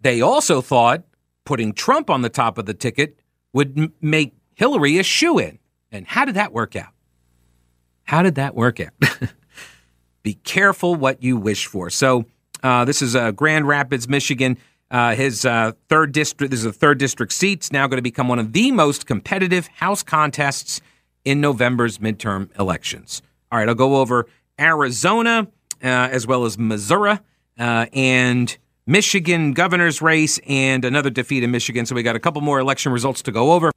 They 0.00 0.20
also 0.20 0.60
thought 0.60 1.04
putting 1.44 1.72
Trump 1.72 2.10
on 2.10 2.22
the 2.22 2.28
top 2.28 2.58
of 2.58 2.66
the 2.66 2.74
ticket 2.74 3.18
would 3.52 3.78
m- 3.78 3.92
make 4.00 4.34
Hillary 4.54 4.98
a 4.98 5.02
shoe 5.02 5.38
in. 5.38 5.58
And 5.92 6.06
how 6.06 6.24
did 6.24 6.34
that 6.34 6.52
work 6.52 6.74
out? 6.74 6.92
How 8.04 8.22
did 8.22 8.34
that 8.34 8.54
work 8.54 8.80
out? 8.80 8.92
Be 10.22 10.34
careful 10.34 10.96
what 10.96 11.22
you 11.22 11.36
wish 11.36 11.66
for. 11.66 11.90
So, 11.90 12.24
uh, 12.62 12.84
this 12.84 13.02
is 13.02 13.16
uh, 13.16 13.32
Grand 13.32 13.66
Rapids, 13.66 14.08
Michigan. 14.08 14.56
Uh, 14.90 15.14
his 15.14 15.44
uh, 15.44 15.72
third 15.88 16.12
district, 16.12 16.50
this 16.50 16.60
is 16.60 16.66
a 16.66 16.72
third 16.72 16.98
district 16.98 17.32
seat. 17.32 17.60
It's 17.60 17.72
now 17.72 17.86
going 17.86 17.98
to 17.98 18.02
become 18.02 18.28
one 18.28 18.38
of 18.38 18.52
the 18.52 18.70
most 18.70 19.06
competitive 19.06 19.66
House 19.68 20.02
contests 20.02 20.80
in 21.24 21.40
November's 21.40 21.98
midterm 21.98 22.48
elections. 22.58 23.22
All 23.50 23.58
right, 23.58 23.68
I'll 23.68 23.74
go 23.74 23.96
over 23.96 24.26
Arizona 24.58 25.48
uh, 25.82 25.86
as 25.86 26.26
well 26.26 26.44
as 26.44 26.58
Missouri 26.58 27.18
uh, 27.58 27.86
and 27.92 28.56
Michigan 28.86 29.52
governor's 29.52 30.02
race 30.02 30.38
and 30.46 30.84
another 30.84 31.10
defeat 31.10 31.42
in 31.42 31.50
Michigan. 31.50 31.86
So 31.86 31.94
we 31.94 32.02
got 32.02 32.16
a 32.16 32.20
couple 32.20 32.40
more 32.40 32.58
election 32.58 32.92
results 32.92 33.22
to 33.22 33.32
go 33.32 33.52
over. 33.52 33.70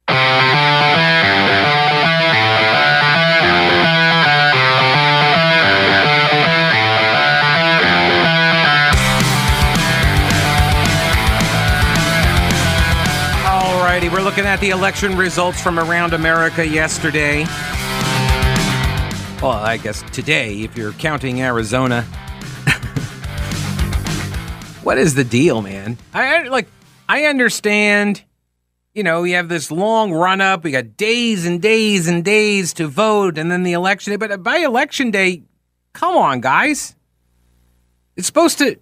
Looking 14.26 14.44
at 14.44 14.58
the 14.58 14.70
election 14.70 15.16
results 15.16 15.62
from 15.62 15.78
around 15.78 16.12
America 16.12 16.66
yesterday. 16.66 17.44
Well, 19.40 19.52
I 19.52 19.78
guess 19.80 20.02
today, 20.10 20.62
if 20.62 20.76
you're 20.76 20.90
counting 20.94 21.40
Arizona. 21.40 22.02
what 24.82 24.98
is 24.98 25.14
the 25.14 25.22
deal, 25.22 25.62
man? 25.62 25.96
I, 26.12 26.48
like 26.48 26.66
I 27.08 27.26
understand, 27.26 28.24
you 28.94 29.04
know, 29.04 29.22
we 29.22 29.30
have 29.30 29.48
this 29.48 29.70
long 29.70 30.12
run 30.12 30.40
up. 30.40 30.64
We 30.64 30.72
got 30.72 30.96
days 30.96 31.46
and 31.46 31.62
days 31.62 32.08
and 32.08 32.24
days 32.24 32.74
to 32.74 32.88
vote, 32.88 33.38
and 33.38 33.48
then 33.48 33.62
the 33.62 33.74
election 33.74 34.10
day. 34.10 34.16
But 34.16 34.42
by 34.42 34.56
election 34.56 35.12
day, 35.12 35.44
come 35.92 36.16
on, 36.16 36.40
guys. 36.40 36.96
It's 38.16 38.26
supposed 38.26 38.58
to 38.58 38.76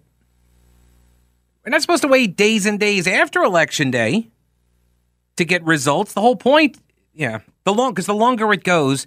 we're 1.66 1.70
not 1.70 1.82
supposed 1.82 2.00
to 2.00 2.08
wait 2.08 2.34
days 2.34 2.64
and 2.64 2.80
days 2.80 3.06
after 3.06 3.42
election 3.42 3.90
day 3.90 4.30
to 5.36 5.44
get 5.44 5.64
results. 5.64 6.12
The 6.12 6.20
whole 6.20 6.36
point, 6.36 6.78
yeah, 7.12 7.40
the 7.64 7.74
long 7.74 7.92
because 7.92 8.06
the 8.06 8.14
longer 8.14 8.52
it 8.52 8.64
goes, 8.64 9.06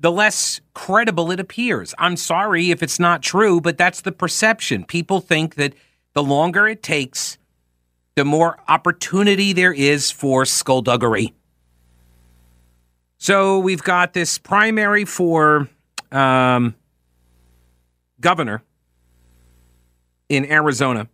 the 0.00 0.12
less 0.12 0.60
credible 0.74 1.30
it 1.30 1.40
appears. 1.40 1.94
I'm 1.98 2.16
sorry 2.16 2.70
if 2.70 2.82
it's 2.82 2.98
not 2.98 3.22
true, 3.22 3.60
but 3.60 3.78
that's 3.78 4.00
the 4.00 4.12
perception. 4.12 4.84
People 4.84 5.20
think 5.20 5.54
that 5.54 5.74
the 6.12 6.22
longer 6.22 6.66
it 6.66 6.82
takes, 6.82 7.38
the 8.14 8.24
more 8.24 8.58
opportunity 8.68 9.52
there 9.52 9.72
is 9.72 10.10
for 10.10 10.44
skullduggery. 10.44 11.32
So 13.18 13.58
we've 13.58 13.82
got 13.82 14.12
this 14.12 14.38
primary 14.38 15.04
for 15.04 15.68
um, 16.12 16.74
governor 18.20 18.62
in 20.28 20.44
Arizona. 20.50 21.08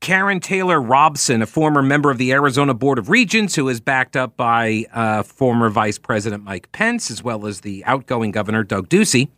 Karrin 0.00 0.40
Taylor 0.40 0.80
Robson, 0.80 1.42
a 1.42 1.46
former 1.46 1.82
member 1.82 2.10
of 2.10 2.16
the 2.16 2.32
Arizona 2.32 2.72
Board 2.72 2.98
of 2.98 3.10
Regents, 3.10 3.54
who 3.54 3.68
is 3.68 3.80
backed 3.80 4.16
up 4.16 4.34
by 4.34 4.86
uh, 4.94 5.22
former 5.22 5.68
Vice 5.68 5.98
President 5.98 6.42
Mike 6.42 6.72
Pence, 6.72 7.10
as 7.10 7.22
well 7.22 7.46
as 7.46 7.60
the 7.60 7.84
outgoing 7.84 8.30
governor, 8.30 8.64
Doug 8.64 8.88
Ducey. 8.88 9.28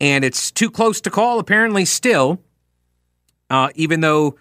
And 0.00 0.24
it's 0.24 0.50
too 0.50 0.70
close 0.70 1.00
to 1.02 1.10
call, 1.10 1.38
apparently, 1.38 1.84
still, 1.84 2.40
uh, 3.50 3.68
even 3.76 4.00
though 4.00 4.36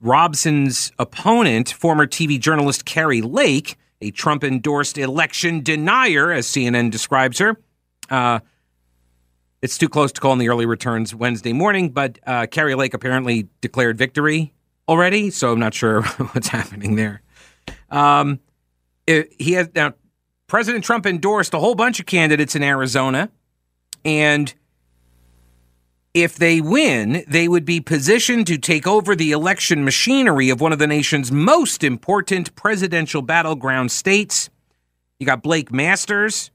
Robson's 0.00 0.92
opponent, 0.98 1.70
former 1.70 2.06
TV 2.06 2.38
journalist 2.38 2.84
Kari 2.84 3.22
Lake, 3.22 3.76
a 4.02 4.10
Trump 4.10 4.44
endorsed 4.44 4.98
election 4.98 5.62
denier, 5.62 6.30
as 6.30 6.46
CNN 6.46 6.90
describes 6.90 7.38
her, 7.38 7.56
uh, 8.10 8.40
it's 9.64 9.78
too 9.78 9.88
close 9.88 10.12
to 10.12 10.20
call 10.20 10.34
in 10.34 10.38
the 10.38 10.50
early 10.50 10.66
returns 10.66 11.14
Wednesday 11.14 11.54
morning, 11.54 11.88
but 11.88 12.18
uh, 12.26 12.46
Kari 12.46 12.74
Lake 12.74 12.92
apparently 12.92 13.48
declared 13.62 13.96
victory 13.96 14.52
already, 14.90 15.30
so 15.30 15.52
I'm 15.52 15.58
not 15.58 15.72
sure 15.72 16.02
what's 16.32 16.48
happening 16.48 16.96
there. 16.96 17.22
Um, 17.88 18.40
it, 19.06 19.32
he 19.38 19.52
has 19.52 19.70
now. 19.74 19.94
President 20.48 20.84
Trump 20.84 21.06
endorsed 21.06 21.54
a 21.54 21.58
whole 21.58 21.74
bunch 21.74 21.98
of 21.98 22.04
candidates 22.04 22.54
in 22.54 22.62
Arizona, 22.62 23.30
and 24.04 24.52
if 26.12 26.36
they 26.36 26.60
win, 26.60 27.24
they 27.26 27.48
would 27.48 27.64
be 27.64 27.80
positioned 27.80 28.46
to 28.48 28.58
take 28.58 28.86
over 28.86 29.16
the 29.16 29.32
election 29.32 29.82
machinery 29.82 30.50
of 30.50 30.60
one 30.60 30.74
of 30.74 30.78
the 30.78 30.86
nation's 30.86 31.32
most 31.32 31.82
important 31.82 32.54
presidential 32.54 33.22
battleground 33.22 33.90
states. 33.90 34.50
You 35.18 35.24
got 35.24 35.42
Blake 35.42 35.72
Masters, 35.72 36.50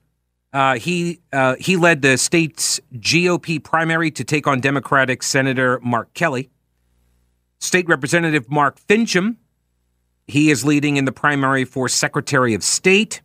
uh, 0.51 0.75
he 0.75 1.19
uh, 1.31 1.55
he 1.59 1.77
led 1.77 2.01
the 2.01 2.17
state's 2.17 2.79
GOP 2.93 3.63
primary 3.63 4.11
to 4.11 4.23
take 4.23 4.47
on 4.47 4.59
Democratic 4.59 5.21
Senator 5.21 5.79
Mark 5.81 6.13
Kelly. 6.13 6.49
State 7.59 7.87
Representative 7.87 8.49
Mark 8.49 8.79
Finchem, 8.79 9.35
he 10.27 10.49
is 10.49 10.63
leading 10.63 10.97
in 10.97 11.05
the 11.05 11.11
primary 11.11 11.65
for 11.65 11.89
Secretary 11.89 12.53
of 12.53 12.63
State. 12.63 13.21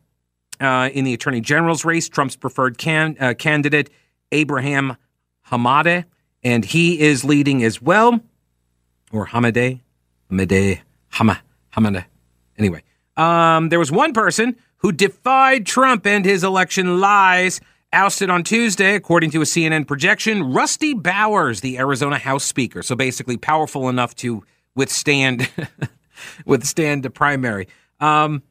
Uh, 0.60 0.88
in 0.92 1.04
the 1.04 1.12
Attorney 1.12 1.40
General's 1.40 1.84
race, 1.84 2.08
Trump's 2.08 2.36
preferred 2.36 2.78
can, 2.78 3.16
uh, 3.18 3.34
candidate, 3.36 3.90
Abraham 4.30 4.96
Hamadeh, 5.50 6.04
and 6.44 6.64
he 6.64 7.00
is 7.00 7.24
leading 7.24 7.64
as 7.64 7.82
well. 7.82 8.20
Or 9.12 9.26
Hamadeh, 9.26 9.80
Hamadeh, 10.30 10.80
Hama, 11.08 11.40
Hamadeh. 11.72 12.04
Anyway, 12.56 12.82
um, 13.16 13.68
there 13.68 13.80
was 13.80 13.90
one 13.90 14.12
person 14.12 14.56
who 14.84 14.92
defied 14.92 15.64
Trump 15.64 16.06
and 16.06 16.26
his 16.26 16.44
election 16.44 17.00
lies. 17.00 17.58
Ousted 17.94 18.28
on 18.28 18.42
Tuesday, 18.42 18.96
according 18.96 19.30
to 19.30 19.40
a 19.40 19.44
CNN 19.44 19.86
projection, 19.86 20.52
Rusty 20.52 20.92
Bowers, 20.92 21.62
the 21.62 21.78
Arizona 21.78 22.18
House 22.18 22.44
Speaker, 22.44 22.82
so 22.82 22.94
basically 22.94 23.38
powerful 23.38 23.88
enough 23.88 24.14
to 24.16 24.44
withstand 24.74 25.48
withstand 26.44 27.02
the 27.02 27.08
primary. 27.08 27.66
Um, 27.98 28.42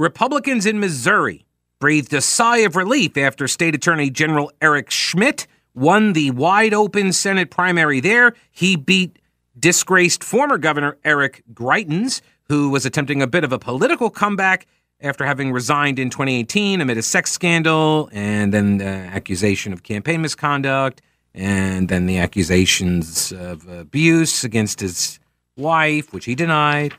Republicans 0.00 0.66
in 0.66 0.80
Missouri 0.80 1.46
breathed 1.78 2.12
a 2.12 2.20
sigh 2.20 2.58
of 2.58 2.74
relief 2.74 3.16
after 3.16 3.46
State 3.46 3.76
Attorney 3.76 4.10
General 4.10 4.50
Eric 4.60 4.90
Schmitt 4.90 5.46
won 5.74 6.12
the 6.12 6.32
wide 6.32 6.74
open 6.74 7.12
Senate 7.12 7.50
primary 7.50 8.00
there. 8.00 8.34
He 8.50 8.74
beat 8.74 9.20
disgraced 9.56 10.24
former 10.24 10.58
Governor 10.58 10.96
Eric 11.04 11.44
Greitens, 11.52 12.20
who 12.48 12.70
was 12.70 12.84
attempting 12.84 13.22
a 13.22 13.28
bit 13.28 13.44
of 13.44 13.52
a 13.52 13.60
political 13.60 14.10
comeback 14.10 14.66
after 15.02 15.24
having 15.24 15.52
resigned 15.52 15.98
in 15.98 16.10
2018 16.10 16.80
amid 16.80 16.98
a 16.98 17.02
sex 17.02 17.32
scandal 17.32 18.08
and 18.12 18.52
then 18.52 18.78
the 18.78 18.84
accusation 18.84 19.72
of 19.72 19.82
campaign 19.82 20.22
misconduct 20.22 21.00
and 21.34 21.88
then 21.88 22.06
the 22.06 22.18
accusations 22.18 23.32
of 23.32 23.66
abuse 23.68 24.44
against 24.44 24.80
his 24.80 25.20
wife, 25.56 26.12
which 26.12 26.24
he 26.24 26.34
denied. 26.34 26.94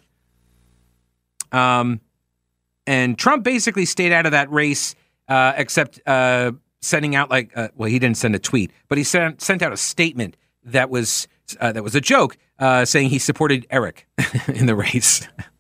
Um, 1.52 2.00
and 2.88 3.18
Trump 3.18 3.44
basically 3.44 3.86
stayed 3.86 4.12
out 4.12 4.26
of 4.26 4.32
that 4.32 4.50
race, 4.52 4.96
uh, 5.28 5.54
except 5.58 6.00
uh, 6.08 6.54
sending 6.82 7.16
out 7.16 7.30
like, 7.30 7.56
uh, 7.56 7.70
well, 7.76 7.90
he 7.90 8.00
didn't 8.00 8.18
send 8.18 8.36
a 8.36 8.40
tweet, 8.40 8.72
but 8.88 8.98
he 8.98 9.04
sent 9.04 9.42
sent 9.42 9.62
out 9.62 9.72
a 9.72 9.78
statement 9.78 10.38
that 10.64 10.90
was 10.90 11.28
uh, 11.60 11.72
that 11.72 11.84
was 11.84 11.96
a 11.96 12.02
joke, 12.02 12.38
uh, 12.60 12.86
saying 12.86 13.10
he 13.10 13.20
supported 13.20 13.68
Eric 13.70 14.08
in 14.48 14.66
the 14.66 14.76
race 14.76 15.28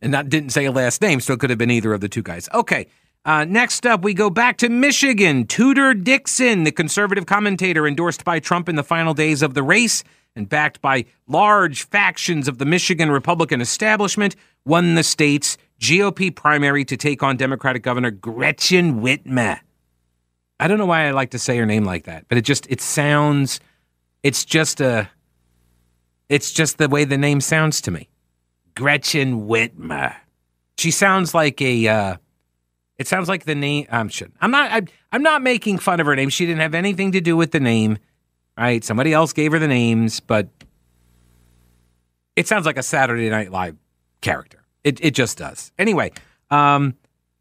and 0.00 0.14
that 0.14 0.28
didn't 0.28 0.50
say 0.50 0.64
a 0.64 0.72
last 0.72 1.02
name, 1.02 1.20
so 1.20 1.32
it 1.32 1.40
could 1.40 1.50
have 1.50 1.58
been 1.58 1.70
either 1.70 1.92
of 1.92 2.00
the 2.00 2.08
two 2.08 2.22
guys. 2.22 2.48
Okay. 2.54 2.86
Uh, 3.24 3.44
next 3.44 3.84
up, 3.84 4.02
we 4.02 4.14
go 4.14 4.30
back 4.30 4.56
to 4.56 4.68
Michigan. 4.70 5.46
Tudor 5.46 5.92
Dixon, 5.92 6.64
the 6.64 6.72
conservative 6.72 7.26
commentator 7.26 7.86
endorsed 7.86 8.24
by 8.24 8.40
Trump 8.40 8.68
in 8.68 8.76
the 8.76 8.82
final 8.82 9.12
days 9.12 9.42
of 9.42 9.52
the 9.52 9.62
race 9.62 10.02
and 10.34 10.48
backed 10.48 10.80
by 10.80 11.04
large 11.26 11.82
factions 11.84 12.48
of 12.48 12.58
the 12.58 12.64
Michigan 12.64 13.10
Republican 13.10 13.60
establishment, 13.60 14.36
won 14.64 14.94
the 14.94 15.02
state's 15.02 15.58
GOP 15.80 16.34
primary 16.34 16.84
to 16.84 16.96
take 16.96 17.22
on 17.22 17.36
Democratic 17.36 17.82
Governor 17.82 18.10
Gretchen 18.10 19.00
Whitmer. 19.00 19.60
I 20.60 20.68
don't 20.68 20.76
know 20.76 20.86
why 20.86 21.06
I 21.06 21.12
like 21.12 21.30
to 21.30 21.38
say 21.38 21.56
her 21.56 21.64
name 21.64 21.84
like 21.84 22.04
that, 22.04 22.26
but 22.28 22.36
it 22.36 22.42
just 22.42 22.70
it 22.70 22.82
sounds 22.82 23.60
it's 24.22 24.44
just 24.44 24.80
a 24.80 25.08
it's 26.28 26.52
just 26.52 26.76
the 26.76 26.88
way 26.88 27.04
the 27.04 27.16
name 27.16 27.40
sounds 27.40 27.80
to 27.82 27.90
me. 27.90 28.09
Gretchen 28.80 29.46
Whitmer. 29.46 30.16
She 30.78 30.90
sounds 30.90 31.34
like 31.34 31.60
a. 31.60 31.86
Uh, 31.86 32.16
it 32.96 33.06
sounds 33.06 33.28
like 33.28 33.44
the 33.44 33.54
name. 33.54 33.86
I'm 33.90 34.10
not. 34.50 34.72
I, 34.72 34.82
I'm 35.12 35.22
not 35.22 35.42
making 35.42 35.80
fun 35.80 36.00
of 36.00 36.06
her 36.06 36.16
name. 36.16 36.30
She 36.30 36.46
didn't 36.46 36.62
have 36.62 36.74
anything 36.74 37.12
to 37.12 37.20
do 37.20 37.36
with 37.36 37.50
the 37.50 37.60
name. 37.60 37.98
Right? 38.56 38.82
Somebody 38.82 39.12
else 39.12 39.34
gave 39.34 39.52
her 39.52 39.58
the 39.58 39.68
names, 39.68 40.20
but 40.20 40.48
it 42.36 42.48
sounds 42.48 42.64
like 42.64 42.78
a 42.78 42.82
Saturday 42.82 43.28
Night 43.28 43.50
Live 43.50 43.76
character. 44.22 44.64
It 44.82 44.98
it 45.04 45.14
just 45.14 45.36
does. 45.36 45.72
Anyway, 45.78 46.12
um, 46.50 46.94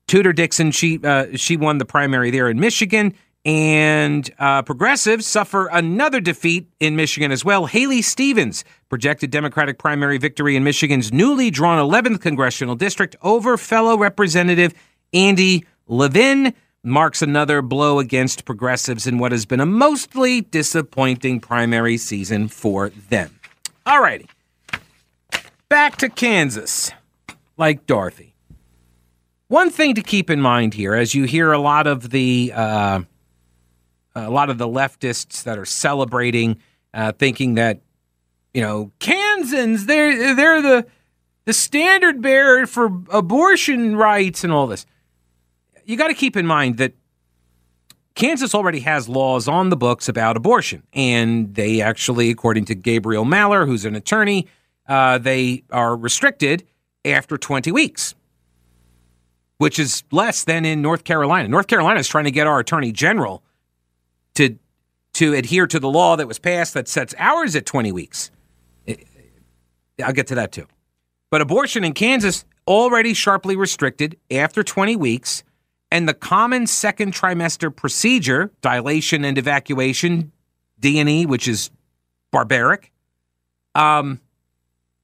Tudor 0.10 0.34
Dixon. 0.34 0.72
She 0.72 1.00
uh, 1.02 1.28
she 1.38 1.56
won 1.56 1.78
the 1.78 1.86
primary 1.86 2.32
there 2.32 2.50
in 2.50 2.60
Michigan. 2.60 3.14
And 3.46 4.30
uh, 4.38 4.64
progressives 4.64 5.26
suffer 5.26 5.68
another 5.68 6.20
defeat 6.20 6.68
in 6.80 6.96
Michigan 6.96 7.32
as 7.32 7.46
well. 7.46 7.68
Haley 7.68 8.02
Stevens 8.02 8.66
projected 8.90 9.32
Democratic 9.32 9.80
primary 9.80 10.18
victory 10.18 10.56
in 10.56 10.64
Michigan's 10.64 11.14
newly 11.14 11.50
drawn 11.50 11.80
11th 11.80 12.20
congressional 12.20 12.76
district 12.76 13.16
over 13.22 13.56
fellow 13.58 13.98
Representative 13.98 14.74
Andy 15.14 15.66
Levin. 15.88 16.54
Marks 16.84 17.22
another 17.22 17.62
blow 17.62 18.00
against 18.00 18.46
progressives 18.46 19.06
in 19.08 19.18
what 19.20 19.32
has 19.32 19.46
been 19.46 19.60
a 19.60 19.66
mostly 19.66 20.42
disappointing 20.42 21.40
primary 21.40 21.98
season 21.98 22.48
for 22.48 22.90
them. 22.90 23.40
All 23.86 24.02
righty. 24.02 24.28
Back 25.68 25.98
to 25.98 26.10
Kansas, 26.10 26.92
like 27.58 27.86
Dorothy. 27.86 28.34
One 29.50 29.70
thing 29.70 29.96
to 29.96 30.02
keep 30.02 30.30
in 30.30 30.42
mind 30.42 30.74
here, 30.74 30.94
as 30.94 31.16
you 31.16 31.26
hear 31.26 31.52
a 31.52 31.60
lot 31.60 31.88
of 31.88 32.12
the 32.12 32.54
uh, 32.56 33.02
a 34.28 34.30
lot 34.30 34.50
of 34.50 34.58
the 34.58 34.68
leftists 34.68 35.44
that 35.44 35.58
are 35.58 35.66
celebrating, 35.66 36.58
uh, 36.94 37.12
thinking 37.12 37.56
that 37.56 37.82
you 38.54 38.62
know 38.62 38.92
Kansans 39.00 39.86
they're 39.86 40.36
they're 40.36 40.62
the 40.62 40.86
the 41.46 41.54
standard 41.54 42.22
bearer 42.22 42.68
for 42.68 42.86
abortion 43.10 43.96
rights 43.96 44.44
and 44.44 44.54
all 44.54 44.68
this. 44.68 44.86
You 45.86 45.98
got 45.98 46.10
to 46.10 46.14
keep 46.14 46.38
in 46.38 46.46
mind 46.46 46.78
that 46.78 46.94
Kansas 48.16 48.54
already 48.54 48.82
has 48.82 49.08
laws 49.08 49.48
on 49.48 49.70
the 49.70 49.78
books 49.78 50.10
about 50.10 50.38
abortion, 50.38 50.84
and 50.94 51.56
they 51.56 51.82
actually, 51.82 52.30
according 52.30 52.66
to 52.66 52.76
Gabriel 52.76 53.26
Malor, 53.26 53.66
who's 53.66 53.86
an 53.86 53.96
attorney, 53.96 54.48
uh, 54.88 55.18
they 55.18 55.64
are 55.72 55.96
restricted 55.96 56.68
after 57.06 57.38
20 57.38 57.72
weeks, 57.72 58.16
which 59.58 59.80
is 59.80 60.04
less 60.12 60.44
than 60.44 60.66
in 60.66 60.82
North 60.82 61.04
Carolina. 61.04 61.48
North 61.48 61.68
Carolina 61.68 62.00
is 62.00 62.08
trying 62.08 62.26
to 62.26 62.32
get 62.32 62.46
our 62.46 62.60
attorney 62.60 62.92
general 62.92 63.42
to 64.40 64.58
to 65.14 65.34
adhere 65.34 65.68
to 65.68 65.80
the 65.80 65.90
law 65.90 66.16
that 66.16 66.28
was 66.28 66.40
passed 66.40 66.74
that 66.76 66.88
sets 66.88 67.14
hours 67.18 67.56
at 67.56 67.66
20 67.66 67.92
weeks. 67.92 68.32
I'll 70.02 70.14
get 70.14 70.28
to 70.28 70.36
that 70.36 70.52
too. 70.52 70.66
But 71.30 71.42
abortion 71.42 71.84
in 71.84 71.94
Kansas 71.94 72.46
already 72.68 73.14
sharply 73.14 73.56
restricted 73.56 74.18
after 74.32 74.64
20 74.64 74.96
weeks, 74.96 75.44
and 75.92 76.08
the 76.08 76.14
common 76.14 76.68
second 76.68 77.14
trimester 77.14 77.76
procedure, 77.76 78.52
dilation 78.62 79.26
and 79.26 79.38
evacuation, 79.38 80.32
D&E, 80.80 81.26
which 81.26 81.48
is 81.48 81.70
barbaric, 82.32 82.92
Um, 83.76 84.22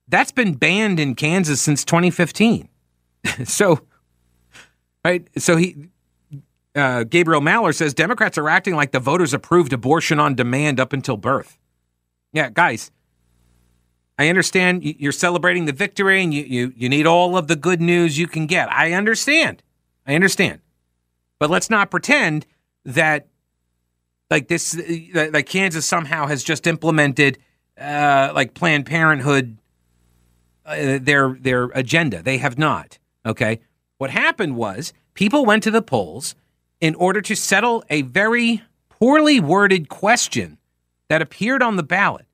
that's 0.08 0.32
been 0.32 0.54
banned 0.54 1.00
in 1.00 1.16
Kansas 1.16 1.60
since 1.62 1.84
2015. 1.84 2.70
so, 3.44 3.82
right. 5.04 5.28
So 5.38 5.58
he, 5.58 5.90
uh, 6.76 7.04
Gabriel 7.04 7.42
Malor 7.42 7.74
says 7.74 7.94
Democrats 7.94 8.38
are 8.38 8.50
acting 8.50 8.76
like 8.76 8.92
the 8.92 9.00
voters 9.00 9.34
approved 9.34 9.74
abortion 9.74 10.20
on 10.20 10.36
demand 10.36 10.80
up 10.80 10.94
until 10.94 11.18
birth. 11.18 11.58
Yeah, 12.34 12.50
guys, 12.50 12.92
I 14.20 14.30
understand 14.30 14.84
you're 14.84 15.12
celebrating 15.12 15.66
the 15.66 15.74
victory 15.74 16.22
and 16.22 16.34
you, 16.34 16.44
you, 16.44 16.74
you 16.76 16.90
need 16.90 17.08
all 17.08 17.38
of 17.38 17.48
the 17.48 17.56
good 17.56 17.82
news 17.82 18.18
you 18.18 18.28
can 18.28 18.46
get. 18.46 18.72
I 18.72 18.94
understand. 18.94 19.64
I 20.06 20.16
understand. 20.16 20.62
But 21.40 21.50
let's 21.50 21.70
not 21.70 21.92
pretend 21.92 22.46
that 22.86 23.28
like 24.30 24.48
this, 24.48 24.78
like 25.14 25.48
Kansas 25.48 25.86
somehow 25.86 26.28
has 26.28 26.44
just 26.44 26.68
implemented 26.68 27.38
uh, 27.80 28.32
like 28.34 28.54
Planned 28.54 28.86
Parenthood, 28.86 29.58
uh, 30.66 30.98
their 31.02 31.38
their 31.40 31.66
agenda. 31.66 32.22
They 32.22 32.38
have 32.38 32.58
not. 32.58 32.98
Okay. 33.26 33.60
What 33.98 34.10
happened 34.10 34.56
was 34.56 34.94
people 35.14 35.46
went 35.46 35.64
to 35.64 35.72
the 35.72 35.82
polls 35.82 36.36
in 36.82 36.96
order 36.96 37.22
to 37.22 37.36
settle 37.36 37.84
a 37.90 38.02
very 38.04 38.62
poorly 38.90 39.40
worded 39.40 39.90
question 39.90 40.58
that 41.10 41.22
appeared 41.22 41.62
on 41.62 41.76
the 41.76 41.84
ballot. 41.84 42.26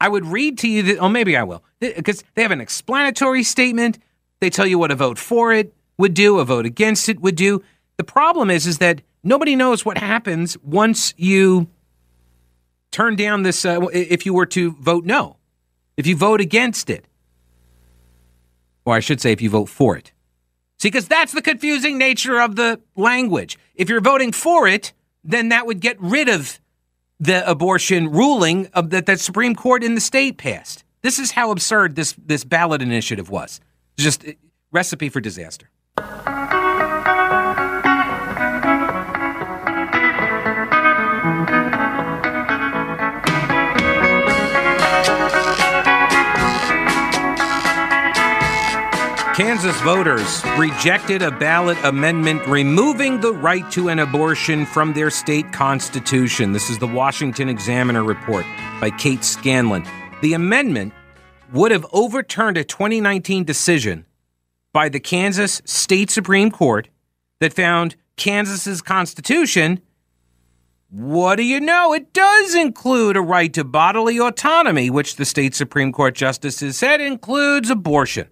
I 0.00 0.08
would 0.08 0.24
read 0.24 0.58
to 0.58 0.68
you 0.68 0.82
that, 0.84 0.98
oh, 0.98 1.08
maybe 1.08 1.36
I 1.36 1.42
will, 1.42 1.62
because 1.80 2.24
they 2.34 2.42
have 2.42 2.50
an 2.50 2.60
explanatory 2.60 3.42
statement. 3.42 3.98
They 4.40 4.50
tell 4.50 4.66
you 4.66 4.78
what 4.78 4.90
a 4.90 4.94
vote 4.94 5.18
for 5.18 5.52
it 5.52 5.74
would 5.98 6.14
do, 6.14 6.38
a 6.38 6.44
vote 6.44 6.64
against 6.64 7.08
it 7.08 7.20
would 7.20 7.36
do. 7.36 7.62
The 7.98 8.04
problem 8.04 8.50
is, 8.50 8.66
is 8.66 8.78
that 8.78 9.02
nobody 9.22 9.56
knows 9.56 9.84
what 9.84 9.98
happens 9.98 10.56
once 10.62 11.12
you 11.18 11.68
turn 12.90 13.16
down 13.16 13.42
this, 13.42 13.64
uh, 13.64 13.80
if 13.92 14.24
you 14.24 14.32
were 14.32 14.46
to 14.46 14.72
vote 14.72 15.04
no, 15.04 15.36
if 15.96 16.06
you 16.06 16.16
vote 16.16 16.40
against 16.40 16.88
it, 16.88 17.04
or 18.84 18.94
I 18.94 19.00
should 19.00 19.20
say, 19.20 19.32
if 19.32 19.42
you 19.42 19.50
vote 19.50 19.68
for 19.68 19.96
it. 19.96 20.12
See, 20.78 20.88
because 20.88 21.06
that's 21.06 21.32
the 21.32 21.42
confusing 21.42 21.98
nature 21.98 22.40
of 22.40 22.56
the 22.56 22.80
language. 22.96 23.58
If 23.80 23.88
you're 23.88 24.02
voting 24.02 24.32
for 24.32 24.68
it, 24.68 24.92
then 25.24 25.48
that 25.48 25.66
would 25.66 25.80
get 25.80 25.96
rid 25.98 26.28
of 26.28 26.60
the 27.18 27.48
abortion 27.50 28.10
ruling 28.10 28.66
of 28.74 28.90
that 28.90 29.06
the 29.06 29.16
Supreme 29.16 29.54
Court 29.54 29.82
in 29.82 29.94
the 29.94 30.02
state 30.02 30.36
passed. 30.36 30.84
This 31.00 31.18
is 31.18 31.30
how 31.30 31.50
absurd 31.50 31.96
this 31.96 32.14
this 32.18 32.44
ballot 32.44 32.82
initiative 32.82 33.30
was. 33.30 33.58
Just 33.96 34.28
uh, 34.28 34.32
recipe 34.70 35.08
for 35.08 35.22
disaster. 35.22 35.70
Kansas 49.40 49.80
voters 49.80 50.44
rejected 50.58 51.22
a 51.22 51.30
ballot 51.30 51.78
amendment 51.84 52.46
removing 52.46 53.22
the 53.22 53.32
right 53.32 53.70
to 53.70 53.88
an 53.88 53.98
abortion 53.98 54.66
from 54.66 54.92
their 54.92 55.08
state 55.08 55.50
constitution. 55.50 56.52
This 56.52 56.68
is 56.68 56.76
the 56.76 56.86
Washington 56.86 57.48
Examiner 57.48 58.04
report 58.04 58.44
by 58.82 58.90
Kate 58.90 59.24
Scanlon. 59.24 59.82
The 60.20 60.34
amendment 60.34 60.92
would 61.54 61.72
have 61.72 61.86
overturned 61.90 62.58
a 62.58 62.64
2019 62.64 63.44
decision 63.44 64.04
by 64.74 64.90
the 64.90 65.00
Kansas 65.00 65.62
State 65.64 66.10
Supreme 66.10 66.50
Court 66.50 66.90
that 67.38 67.54
found 67.54 67.96
Kansas's 68.16 68.82
constitution 68.82 69.80
what 70.90 71.36
do 71.36 71.44
you 71.44 71.60
know? 71.60 71.94
It 71.94 72.12
does 72.12 72.54
include 72.54 73.16
a 73.16 73.22
right 73.22 73.54
to 73.54 73.64
bodily 73.64 74.20
autonomy, 74.20 74.90
which 74.90 75.16
the 75.16 75.24
state 75.24 75.54
Supreme 75.54 75.92
Court 75.92 76.14
justices 76.14 76.76
said 76.76 77.00
includes 77.00 77.70
abortion. 77.70 78.28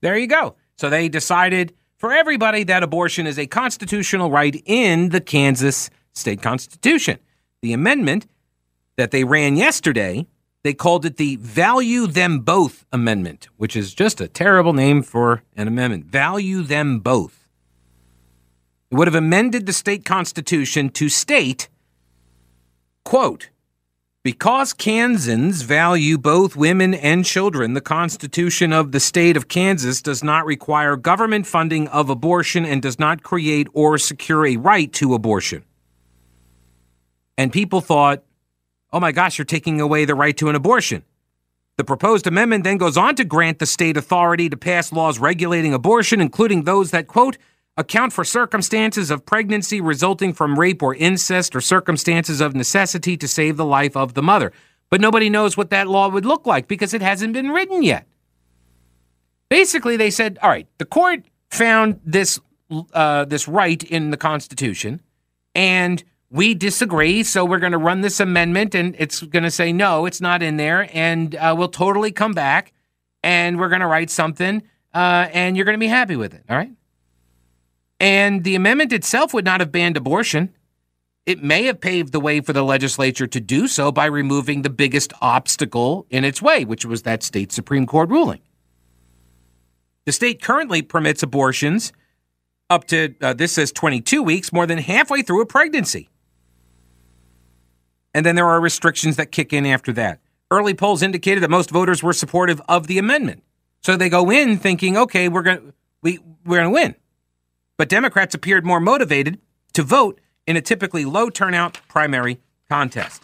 There 0.00 0.16
you 0.16 0.26
go. 0.26 0.56
So 0.76 0.88
they 0.88 1.08
decided 1.08 1.74
for 1.98 2.12
everybody 2.12 2.64
that 2.64 2.82
abortion 2.82 3.26
is 3.26 3.38
a 3.38 3.46
constitutional 3.46 4.30
right 4.30 4.62
in 4.64 5.10
the 5.10 5.20
Kansas 5.20 5.90
state 6.14 6.40
constitution. 6.42 7.18
The 7.62 7.72
amendment 7.72 8.26
that 8.96 9.10
they 9.10 9.24
ran 9.24 9.56
yesterday, 9.56 10.26
they 10.62 10.72
called 10.72 11.04
it 11.04 11.16
the 11.16 11.36
Value 11.36 12.06
Them 12.06 12.40
Both 12.40 12.86
Amendment, 12.92 13.48
which 13.56 13.76
is 13.76 13.94
just 13.94 14.20
a 14.20 14.28
terrible 14.28 14.72
name 14.72 15.02
for 15.02 15.42
an 15.56 15.68
amendment. 15.68 16.06
Value 16.06 16.62
Them 16.62 17.00
Both. 17.00 17.48
It 18.90 18.96
would 18.96 19.06
have 19.06 19.14
amended 19.14 19.66
the 19.66 19.72
state 19.72 20.04
constitution 20.04 20.88
to 20.90 21.08
state, 21.08 21.68
quote, 23.04 23.50
because 24.22 24.74
Kansans 24.74 25.62
value 25.62 26.18
both 26.18 26.54
women 26.54 26.92
and 26.92 27.24
children, 27.24 27.72
the 27.72 27.80
Constitution 27.80 28.72
of 28.72 28.92
the 28.92 29.00
state 29.00 29.36
of 29.36 29.48
Kansas 29.48 30.02
does 30.02 30.22
not 30.22 30.44
require 30.44 30.96
government 30.96 31.46
funding 31.46 31.88
of 31.88 32.10
abortion 32.10 32.66
and 32.66 32.82
does 32.82 32.98
not 32.98 33.22
create 33.22 33.68
or 33.72 33.96
secure 33.96 34.44
a 34.46 34.56
right 34.56 34.92
to 34.92 35.14
abortion. 35.14 35.64
And 37.38 37.50
people 37.50 37.80
thought, 37.80 38.22
oh 38.92 39.00
my 39.00 39.12
gosh, 39.12 39.38
you're 39.38 39.46
taking 39.46 39.80
away 39.80 40.04
the 40.04 40.14
right 40.14 40.36
to 40.36 40.50
an 40.50 40.54
abortion. 40.54 41.02
The 41.78 41.84
proposed 41.84 42.26
amendment 42.26 42.64
then 42.64 42.76
goes 42.76 42.98
on 42.98 43.14
to 43.16 43.24
grant 43.24 43.58
the 43.58 43.64
state 43.64 43.96
authority 43.96 44.50
to 44.50 44.56
pass 44.58 44.92
laws 44.92 45.18
regulating 45.18 45.72
abortion, 45.72 46.20
including 46.20 46.64
those 46.64 46.90
that, 46.90 47.06
quote, 47.06 47.38
account 47.76 48.12
for 48.12 48.24
circumstances 48.24 49.10
of 49.10 49.24
pregnancy 49.24 49.80
resulting 49.80 50.32
from 50.32 50.58
rape 50.58 50.82
or 50.82 50.94
incest 50.94 51.56
or 51.56 51.60
circumstances 51.60 52.40
of 52.40 52.54
necessity 52.54 53.16
to 53.16 53.28
save 53.28 53.56
the 53.56 53.64
life 53.64 53.96
of 53.96 54.14
the 54.14 54.22
mother. 54.22 54.52
But 54.90 55.00
nobody 55.00 55.30
knows 55.30 55.56
what 55.56 55.70
that 55.70 55.86
law 55.86 56.08
would 56.08 56.26
look 56.26 56.46
like 56.46 56.68
because 56.68 56.92
it 56.92 57.00
hasn't 57.02 57.32
been 57.32 57.50
written 57.50 57.82
yet. 57.82 58.06
Basically, 59.48 59.96
they 59.96 60.10
said, 60.10 60.38
all 60.42 60.50
right, 60.50 60.66
the 60.78 60.84
court 60.84 61.24
found 61.50 62.00
this 62.04 62.38
uh, 62.92 63.24
this 63.24 63.48
right 63.48 63.82
in 63.82 64.10
the 64.10 64.16
Constitution, 64.16 65.00
and 65.56 66.04
we 66.30 66.54
disagree, 66.54 67.24
so 67.24 67.44
we're 67.44 67.58
going 67.58 67.72
to 67.72 67.78
run 67.78 68.02
this 68.02 68.20
amendment, 68.20 68.76
and 68.76 68.94
it's 68.98 69.22
going 69.22 69.42
to 69.42 69.50
say 69.50 69.72
no, 69.72 70.06
it's 70.06 70.20
not 70.20 70.42
in 70.42 70.56
there, 70.56 70.88
and 70.92 71.34
uh, 71.34 71.52
we'll 71.58 71.68
totally 71.68 72.12
come 72.12 72.32
back, 72.32 72.72
and 73.24 73.58
we're 73.58 73.68
going 73.68 73.80
to 73.80 73.88
write 73.88 74.10
something, 74.10 74.62
uh, 74.94 75.26
and 75.32 75.56
you're 75.56 75.64
going 75.64 75.74
to 75.74 75.80
be 75.80 75.88
happy 75.88 76.14
with 76.14 76.32
it. 76.32 76.44
All 76.48 76.56
right. 76.56 76.70
And 78.00 78.44
the 78.44 78.54
amendment 78.54 78.92
itself 78.92 79.34
would 79.34 79.44
not 79.44 79.60
have 79.60 79.70
banned 79.70 79.98
abortion. 79.98 80.54
It 81.26 81.42
may 81.42 81.64
have 81.64 81.80
paved 81.80 82.12
the 82.12 82.18
way 82.18 82.40
for 82.40 82.54
the 82.54 82.64
legislature 82.64 83.26
to 83.26 83.40
do 83.40 83.68
so 83.68 83.92
by 83.92 84.06
removing 84.06 84.62
the 84.62 84.70
biggest 84.70 85.12
obstacle 85.20 86.06
in 86.08 86.24
its 86.24 86.40
way, 86.40 86.64
which 86.64 86.86
was 86.86 87.02
that 87.02 87.22
state 87.22 87.52
Supreme 87.52 87.86
Court 87.86 88.08
ruling. 88.08 88.40
The 90.06 90.12
state 90.12 90.42
currently 90.42 90.80
permits 90.80 91.22
abortions 91.22 91.92
up 92.70 92.86
to, 92.86 93.14
uh, 93.20 93.34
this 93.34 93.52
says 93.52 93.70
22 93.70 94.22
weeks, 94.22 94.52
more 94.52 94.66
than 94.66 94.78
halfway 94.78 95.22
through 95.22 95.42
a 95.42 95.46
pregnancy. 95.46 96.08
And 98.14 98.24
then 98.24 98.34
there 98.34 98.46
are 98.46 98.60
restrictions 98.60 99.16
that 99.16 99.30
kick 99.30 99.52
in 99.52 99.66
after 99.66 99.92
that. 99.92 100.20
Early 100.50 100.74
polls 100.74 101.02
indicated 101.02 101.42
that 101.42 101.50
most 101.50 101.70
voters 101.70 102.02
were 102.02 102.12
supportive 102.12 102.62
of 102.68 102.86
the 102.86 102.98
amendment. 102.98 103.42
So 103.82 103.96
they 103.96 104.08
go 104.08 104.30
in 104.30 104.58
thinking, 104.58 104.96
okay, 104.96 105.28
we're 105.28 105.42
going 105.42 105.72
we, 106.02 106.18
we're 106.44 106.58
going 106.58 106.68
to 106.68 106.74
win. 106.74 106.94
But 107.80 107.88
Democrats 107.88 108.34
appeared 108.34 108.66
more 108.66 108.78
motivated 108.78 109.38
to 109.72 109.82
vote 109.82 110.20
in 110.46 110.54
a 110.54 110.60
typically 110.60 111.06
low 111.06 111.30
turnout 111.30 111.80
primary 111.88 112.38
contest. 112.68 113.22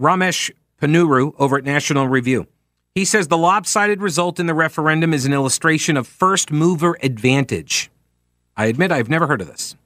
Ramesh 0.00 0.50
Ponnuru 0.80 1.34
over 1.38 1.58
at 1.58 1.64
National 1.64 2.08
Review. 2.08 2.46
He 2.94 3.04
says 3.04 3.28
the 3.28 3.36
lopsided 3.36 4.00
result 4.00 4.40
in 4.40 4.46
the 4.46 4.54
referendum 4.54 5.12
is 5.12 5.26
an 5.26 5.34
illustration 5.34 5.98
of 5.98 6.06
first 6.06 6.50
mover 6.50 6.96
advantage. 7.02 7.90
I 8.56 8.68
admit 8.68 8.90
I've 8.90 9.10
never 9.10 9.26
heard 9.26 9.42
of 9.42 9.48
this. 9.48 9.76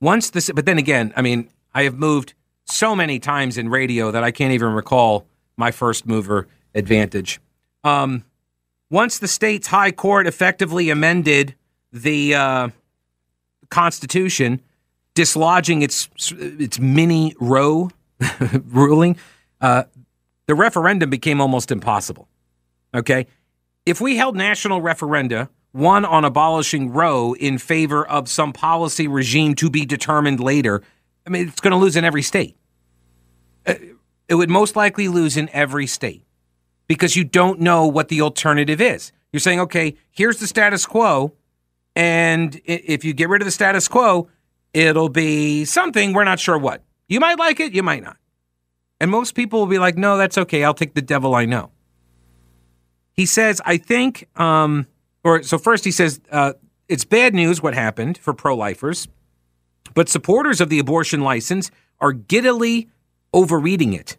Once 0.00 0.30
this, 0.30 0.50
but 0.54 0.64
then 0.64 0.78
again, 0.78 1.12
I 1.14 1.20
mean, 1.20 1.50
I 1.74 1.82
have 1.82 1.98
moved 1.98 2.32
so 2.64 2.96
many 2.96 3.18
times 3.18 3.58
in 3.58 3.68
radio 3.68 4.10
that 4.10 4.24
I 4.24 4.30
can't 4.30 4.54
even 4.54 4.72
recall 4.72 5.26
my 5.54 5.70
first 5.70 6.06
mover 6.06 6.48
advantage. 6.74 7.40
Um, 7.84 8.24
once 8.90 9.18
the 9.18 9.28
state's 9.28 9.68
high 9.68 9.92
court 9.92 10.26
effectively 10.26 10.90
amended 10.90 11.54
the 11.92 12.34
uh, 12.34 12.68
Constitution, 13.70 14.60
dislodging 15.14 15.82
its 15.82 16.08
its 16.38 16.78
mini 16.78 17.34
Roe 17.40 17.90
ruling, 18.66 19.16
uh, 19.60 19.84
the 20.46 20.54
referendum 20.54 21.10
became 21.10 21.40
almost 21.40 21.70
impossible. 21.70 22.28
Okay, 22.94 23.26
if 23.84 24.00
we 24.00 24.16
held 24.16 24.36
national 24.36 24.80
referenda, 24.80 25.48
one 25.72 26.04
on 26.04 26.24
abolishing 26.24 26.90
Roe 26.90 27.34
in 27.34 27.58
favor 27.58 28.06
of 28.06 28.28
some 28.28 28.52
policy 28.52 29.06
regime 29.06 29.54
to 29.56 29.68
be 29.68 29.84
determined 29.84 30.40
later, 30.40 30.82
I 31.26 31.30
mean, 31.30 31.48
it's 31.48 31.60
going 31.60 31.72
to 31.72 31.78
lose 31.78 31.96
in 31.96 32.04
every 32.04 32.22
state. 32.22 32.56
Uh, 33.66 33.74
it 34.28 34.34
would 34.34 34.50
most 34.50 34.76
likely 34.76 35.08
lose 35.08 35.36
in 35.36 35.48
every 35.52 35.86
state 35.86 36.24
because 36.88 37.14
you 37.14 37.22
don't 37.22 37.60
know 37.60 37.86
what 37.86 38.08
the 38.08 38.22
alternative 38.22 38.80
is. 38.80 39.12
You're 39.32 39.40
saying, 39.40 39.60
okay, 39.60 39.94
here's 40.10 40.38
the 40.38 40.46
status 40.46 40.86
quo. 40.86 41.34
And 41.94 42.60
if 42.64 43.04
you 43.04 43.12
get 43.12 43.28
rid 43.28 43.42
of 43.42 43.46
the 43.46 43.52
status 43.52 43.86
quo, 43.86 44.28
it'll 44.72 45.08
be 45.08 45.64
something 45.64 46.12
we're 46.12 46.24
not 46.24 46.40
sure 46.40 46.58
what. 46.58 46.82
You 47.08 47.20
might 47.20 47.38
like 47.38 47.60
it, 47.60 47.72
you 47.74 47.82
might 47.82 48.02
not. 48.02 48.16
And 49.00 49.10
most 49.10 49.34
people 49.34 49.60
will 49.60 49.66
be 49.66 49.78
like, 49.78 49.96
no, 49.96 50.16
that's 50.16 50.38
okay. 50.38 50.64
I'll 50.64 50.74
take 50.74 50.94
the 50.94 51.02
devil 51.02 51.34
I 51.34 51.44
know. 51.44 51.70
He 53.12 53.26
says, 53.26 53.60
I 53.64 53.76
think, 53.76 54.28
um, 54.36 54.86
or 55.24 55.42
so 55.42 55.58
first 55.58 55.84
he 55.84 55.90
says, 55.90 56.20
uh, 56.30 56.54
it's 56.88 57.04
bad 57.04 57.34
news 57.34 57.62
what 57.62 57.74
happened 57.74 58.18
for 58.18 58.32
pro 58.32 58.56
lifers, 58.56 59.08
but 59.94 60.08
supporters 60.08 60.60
of 60.60 60.68
the 60.68 60.78
abortion 60.78 61.20
license 61.20 61.70
are 62.00 62.12
giddily 62.12 62.88
overreading 63.32 63.92
it. 63.92 64.16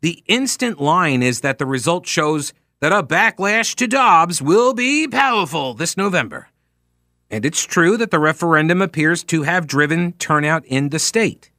The 0.00 0.22
instant 0.26 0.80
line 0.80 1.22
is 1.22 1.40
that 1.40 1.58
the 1.58 1.66
result 1.66 2.06
shows 2.06 2.52
that 2.80 2.92
a 2.92 3.02
backlash 3.02 3.74
to 3.76 3.88
Dobbs 3.88 4.40
will 4.40 4.72
be 4.72 5.08
powerful 5.08 5.74
this 5.74 5.96
November. 5.96 6.48
And 7.30 7.44
it's 7.44 7.64
true 7.64 7.96
that 7.96 8.10
the 8.10 8.20
referendum 8.20 8.80
appears 8.80 9.24
to 9.24 9.42
have 9.42 9.66
driven 9.66 10.12
turnout 10.12 10.64
in 10.66 10.90
the 10.90 10.98
state. 10.98 11.50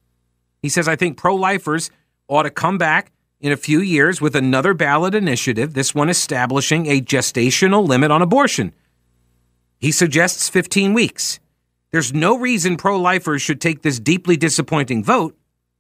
He 0.62 0.70
says, 0.70 0.88
I 0.88 0.96
think 0.96 1.18
pro 1.18 1.36
lifers 1.36 1.92
ought 2.28 2.44
to 2.44 2.50
come 2.50 2.78
back 2.78 3.12
in 3.42 3.52
a 3.52 3.58
few 3.58 3.80
years 3.80 4.20
with 4.20 4.36
another 4.36 4.74
ballot 4.74 5.16
initiative, 5.16 5.74
this 5.74 5.96
one 5.96 6.10
establishing 6.10 6.88
a 6.88 7.02
gestational 7.02 7.88
limit 7.88 8.12
on 8.12 8.22
abortion. 8.22 8.74
He 9.80 9.92
suggests 9.92 10.50
15 10.50 10.94
weeks. 10.94 11.40
There's 11.92 12.14
no 12.14 12.38
reason 12.38 12.78
pro 12.78 13.00
lifers 13.00 13.42
should 13.42 13.62
take 13.62 13.82
this 13.82 14.00
deeply 14.00 14.38
disappointing 14.38 15.04
vote 15.04 15.38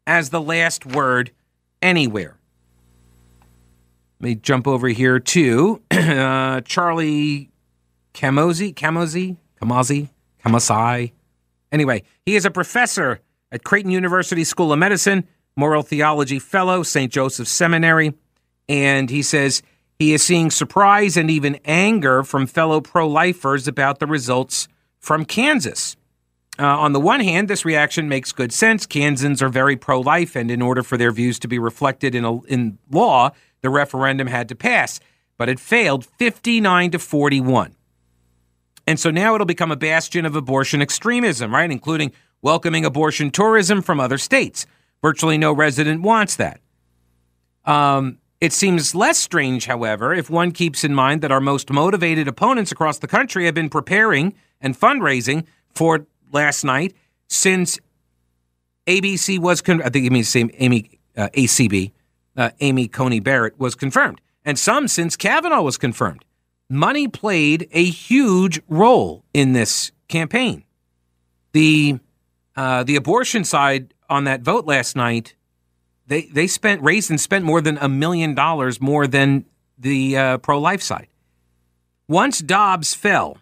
as 0.07 0.29
the 0.29 0.41
last 0.41 0.85
word 0.85 1.31
anywhere. 1.81 2.38
Let 4.21 4.27
me 4.27 4.35
jump 4.35 4.67
over 4.67 4.89
here 4.89 5.17
to 5.17 5.81
uh, 5.91 6.59
Charlie 6.61 7.51
Camozzi, 8.13 8.73
Camozzi, 8.73 9.37
Kamazi, 9.61 10.09
Kamasai. 10.43 11.13
Anyway, 11.71 12.03
he 12.25 12.35
is 12.35 12.43
a 12.43 12.51
professor 12.51 13.21
at 13.49 13.63
Creighton 13.63 13.91
University 13.91 14.43
School 14.43 14.73
of 14.73 14.79
Medicine, 14.79 15.25
moral 15.55 15.83
theology 15.83 16.37
fellow, 16.37 16.83
St. 16.83 17.13
Joseph 17.13 17.47
Seminary, 17.47 18.13
and 18.67 19.09
he 19.09 19.21
says 19.21 19.61
he 19.97 20.13
is 20.13 20.21
seeing 20.21 20.51
surprise 20.51 21.15
and 21.15 21.31
even 21.31 21.57
anger 21.63 22.21
from 22.23 22.45
fellow 22.45 22.81
pro 22.81 23.07
lifers 23.07 23.69
about 23.69 23.99
the 23.99 24.07
results 24.07 24.67
from 24.99 25.23
Kansas. 25.23 25.95
Uh, 26.59 26.65
on 26.65 26.91
the 26.91 26.99
one 26.99 27.21
hand, 27.21 27.47
this 27.47 27.63
reaction 27.63 28.09
makes 28.09 28.33
good 28.33 28.51
sense. 28.51 28.85
Kansans 28.85 29.41
are 29.41 29.47
very 29.47 29.77
pro 29.77 30.01
life, 30.01 30.35
and 30.35 30.51
in 30.51 30.61
order 30.61 30.83
for 30.83 30.97
their 30.97 31.11
views 31.13 31.39
to 31.39 31.47
be 31.47 31.57
reflected 31.57 32.13
in, 32.13 32.25
a, 32.25 32.41
in 32.43 32.77
law, 32.91 33.31
the 33.61 33.69
referendum 33.69 34.27
had 34.27 34.49
to 34.49 34.55
pass. 34.55 34.99
But 35.37 35.49
it 35.49 35.59
failed 35.59 36.05
59 36.05 36.91
to 36.91 36.99
41. 36.99 37.75
And 38.85 38.99
so 38.99 39.11
now 39.11 39.35
it'll 39.35 39.45
become 39.45 39.71
a 39.71 39.75
bastion 39.75 40.25
of 40.25 40.35
abortion 40.35 40.81
extremism, 40.81 41.53
right? 41.53 41.69
Including 41.69 42.11
welcoming 42.41 42.85
abortion 42.85 43.31
tourism 43.31 43.81
from 43.81 43.99
other 43.99 44.17
states. 44.17 44.65
Virtually 45.01 45.37
no 45.37 45.53
resident 45.53 46.01
wants 46.01 46.35
that. 46.37 46.59
Um, 47.65 48.17
it 48.41 48.53
seems 48.53 48.95
less 48.95 49.17
strange, 49.17 49.65
however, 49.65 50.13
if 50.13 50.29
one 50.29 50.51
keeps 50.51 50.83
in 50.83 50.93
mind 50.93 51.21
that 51.21 51.31
our 51.31 51.41
most 51.41 51.69
motivated 51.69 52.27
opponents 52.27 52.71
across 52.71 52.99
the 52.99 53.07
country 53.07 53.45
have 53.45 53.53
been 53.53 53.69
preparing 53.69 54.33
and 54.61 54.79
fundraising 54.79 55.45
for 55.69 56.05
last 56.31 56.63
night 56.63 56.95
since 57.27 57.77
ABC 58.87 59.39
was, 59.39 59.61
con- 59.61 59.81
I 59.81 59.89
think 59.89 60.05
it 60.05 60.11
means 60.11 60.29
same 60.29 60.49
Amy, 60.55 60.99
uh, 61.17 61.27
ACB, 61.35 61.91
uh, 62.35 62.51
Amy 62.59 62.87
Coney 62.87 63.19
Barrett 63.19 63.59
was 63.59 63.75
confirmed, 63.75 64.21
and 64.45 64.57
some 64.57 64.87
since 64.87 65.15
Kavanaugh 65.15 65.61
was 65.61 65.77
confirmed. 65.77 66.23
Money 66.69 67.07
played 67.07 67.67
a 67.71 67.83
huge 67.83 68.61
role 68.67 69.23
in 69.33 69.53
this 69.53 69.91
campaign. 70.07 70.63
The 71.53 71.99
uh, 72.55 72.83
the 72.83 72.95
abortion 72.95 73.43
side 73.43 73.93
on 74.09 74.25
that 74.25 74.41
vote 74.41 74.65
last 74.65 74.95
night, 74.95 75.35
they 76.07 76.23
they 76.23 76.47
spent 76.47 76.81
raised 76.81 77.09
and 77.09 77.19
spent 77.19 77.45
more 77.45 77.61
than 77.61 77.77
a 77.79 77.89
million 77.89 78.35
dollars 78.35 78.79
more 78.79 79.07
than 79.07 79.45
the 79.77 80.17
uh, 80.17 80.37
pro 80.39 80.59
life 80.59 80.81
side. 80.81 81.07
Once 82.07 82.39
Dobbs 82.39 82.93
fell, 82.93 83.37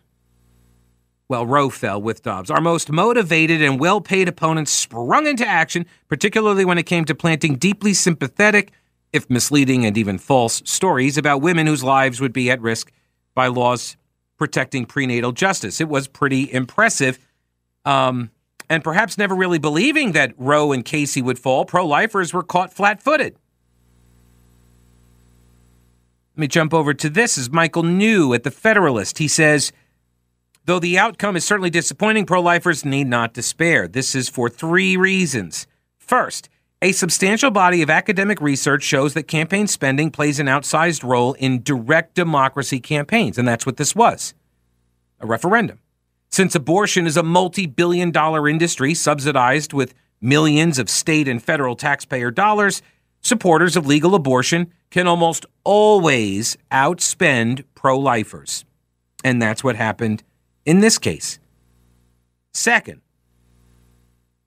well, 1.30 1.46
Roe 1.46 1.70
fell 1.70 2.02
with 2.02 2.24
Dobbs. 2.24 2.50
Our 2.50 2.62
most 2.62 2.90
motivated 2.90 3.62
and 3.62 3.80
well 3.80 4.00
paid 4.00 4.30
opponents 4.30 4.72
sprung 4.72 5.28
into 5.28 5.46
action, 5.46 5.86
particularly 6.08 6.64
when 6.64 6.78
it 6.78 6.86
came 6.86 7.04
to 7.06 7.16
planting 7.16 7.56
deeply 7.56 7.94
sympathetic, 7.94 8.72
if 9.12 9.30
misleading 9.30 9.86
and 9.86 9.98
even 9.98 10.18
false, 10.18 10.62
stories 10.66 11.18
about 11.18 11.42
women 11.42 11.68
whose 11.68 11.84
lives 11.84 12.22
would 12.22 12.34
be 12.34 12.50
at 12.50 12.62
risk 12.62 12.92
by 13.36 13.48
laws 13.48 13.98
protecting 14.38 14.86
prenatal 14.86 15.32
justice. 15.32 15.82
It 15.82 15.90
was 15.90 16.08
pretty 16.08 16.52
impressive. 16.52 17.20
Um, 17.84 18.32
and 18.70 18.84
perhaps 18.84 19.18
never 19.18 19.36
really 19.36 19.60
believing 19.60 20.12
that 20.14 20.34
Roe 20.38 20.72
and 20.72 20.84
Casey 20.84 21.22
would 21.22 21.40
fall, 21.40 21.66
pro 21.66 21.86
lifers 21.86 22.34
were 22.34 22.44
caught 22.44 22.72
flat 22.72 23.02
footed. 23.02 23.36
Let 26.36 26.42
me 26.42 26.48
jump 26.48 26.74
over 26.74 26.94
to 26.94 27.10
this. 27.10 27.38
Is 27.38 27.50
Michael 27.50 27.84
New 27.84 28.34
at 28.34 28.44
the 28.44 28.52
Federalist? 28.52 29.18
He 29.18 29.28
says, 29.28 29.72
Though 30.68 30.80
the 30.80 31.00
outcome 31.00 31.38
is 31.38 31.46
certainly 31.46 31.70
disappointing, 31.70 32.26
pro 32.26 32.42
lifers 32.42 32.84
need 32.84 33.08
not 33.08 33.34
despair. 33.34 33.88
This 33.88 34.14
is 34.14 34.28
for 34.28 34.50
three 34.50 34.98
reasons. 34.98 35.66
First, 35.98 36.50
a 36.82 36.92
substantial 36.92 37.52
body 37.52 37.82
of 37.82 37.90
academic 37.90 38.42
research 38.42 38.84
shows 38.84 39.14
that 39.14 39.30
campaign 39.30 39.68
spending 39.68 40.12
plays 40.12 40.42
an 40.42 40.48
outsized 40.48 41.06
role 41.06 41.34
in 41.36 41.64
direct 41.64 42.16
democracy 42.16 42.82
campaigns, 42.82 43.38
and 43.38 43.48
that's 43.48 43.66
what 43.66 43.78
this 43.78 43.96
was 43.96 44.34
a 45.22 45.26
referendum. 45.26 45.80
Since 46.30 46.54
abortion 46.54 47.08
is 47.08 47.16
a 47.16 47.24
multi 47.24 47.66
billion 47.66 48.12
dollar 48.12 48.50
industry 48.50 48.94
subsidized 48.94 49.72
with 49.72 49.94
millions 50.20 50.80
of 50.80 50.90
state 50.90 51.30
and 51.30 51.42
federal 51.42 51.78
taxpayer 51.78 52.30
dollars, 52.30 52.82
supporters 53.22 53.78
of 53.78 53.88
legal 53.88 54.14
abortion 54.16 54.74
can 54.92 55.08
almost 55.08 55.46
always 55.64 56.58
outspend 56.74 57.64
pro 57.74 57.98
lifers. 57.98 58.66
And 59.24 59.42
that's 59.42 59.64
what 59.64 59.78
happened 59.78 60.24
in 60.68 60.82
this 60.82 61.00
case. 61.00 61.40
Second, 62.54 63.02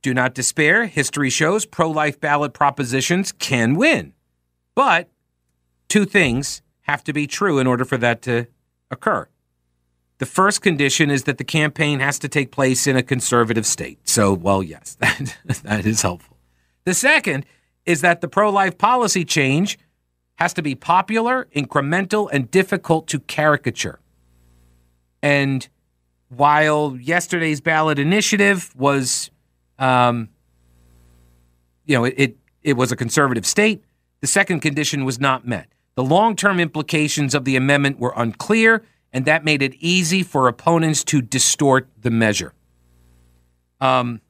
do 0.03 0.15
not 0.15 0.35
despair. 0.35 0.85
History 0.87 1.31
shows 1.31 1.67
pro 1.67 1.91
life 1.91 2.21
ballot 2.21 2.53
propositions 2.53 3.33
can 3.33 3.75
win. 3.75 4.13
But 4.75 5.09
two 5.89 6.05
things 6.05 6.63
have 6.83 7.03
to 7.05 7.13
be 7.13 7.27
true 7.27 7.59
in 7.59 7.67
order 7.67 7.85
for 7.85 7.97
that 7.99 8.23
to 8.23 8.47
occur. 8.91 9.29
The 10.19 10.27
first 10.27 10.61
condition 10.61 11.11
is 11.11 11.25
that 11.25 11.39
the 11.39 11.45
campaign 11.45 12.01
has 12.01 12.19
to 12.19 12.29
take 12.29 12.53
place 12.53 12.87
in 12.87 12.97
a 12.97 13.03
conservative 13.03 13.67
state. 13.67 13.99
So, 14.07 14.35
well, 14.35 14.63
yes, 14.63 14.95
that, 15.01 15.39
that 15.65 15.87
is 15.87 16.03
helpful. 16.03 16.37
The 16.85 16.95
second 16.95 17.47
is 17.87 18.03
that 18.03 18.21
the 18.21 18.29
pro 18.29 18.51
life 18.51 18.77
policy 18.77 19.25
change 19.25 19.79
has 20.37 20.53
to 20.55 20.63
be 20.63 20.75
popular, 20.75 21.49
incremental, 21.57 22.29
and 22.31 22.51
difficult 22.51 23.07
to 23.09 23.21
caricature. 23.21 24.01
And 25.23 25.69
while 26.31 26.97
yesterday's 27.01 27.61
ballot 27.61 27.99
initiative 27.99 28.75
was, 28.77 29.31
um, 29.79 30.29
you 31.85 31.97
know, 31.97 32.05
it, 32.05 32.15
it, 32.17 32.37
it 32.63 32.73
was 32.75 32.93
a 32.93 32.97
conservative 32.97 33.45
state, 33.45 33.83
the 34.21 34.27
second 34.27 34.61
condition 34.61 35.05
was 35.05 35.19
not 35.19 35.47
met. 35.47 35.67
The 35.97 36.05
long 36.05 36.37
term 36.37 36.61
implications 36.61 37.35
of 37.35 37.45
the 37.45 37.57
amendment 37.57 37.99
were 37.99 38.13
unclear, 38.17 38.85
and 39.13 39.25
that 39.25 39.45
made 39.45 39.61
it 39.61 39.75
easy 39.81 40.23
for 40.23 40.47
opponents 40.47 41.03
to 41.05 41.21
distort 41.21 41.89
the 42.01 42.11
measure. 42.11 42.55
Um, 43.81 44.21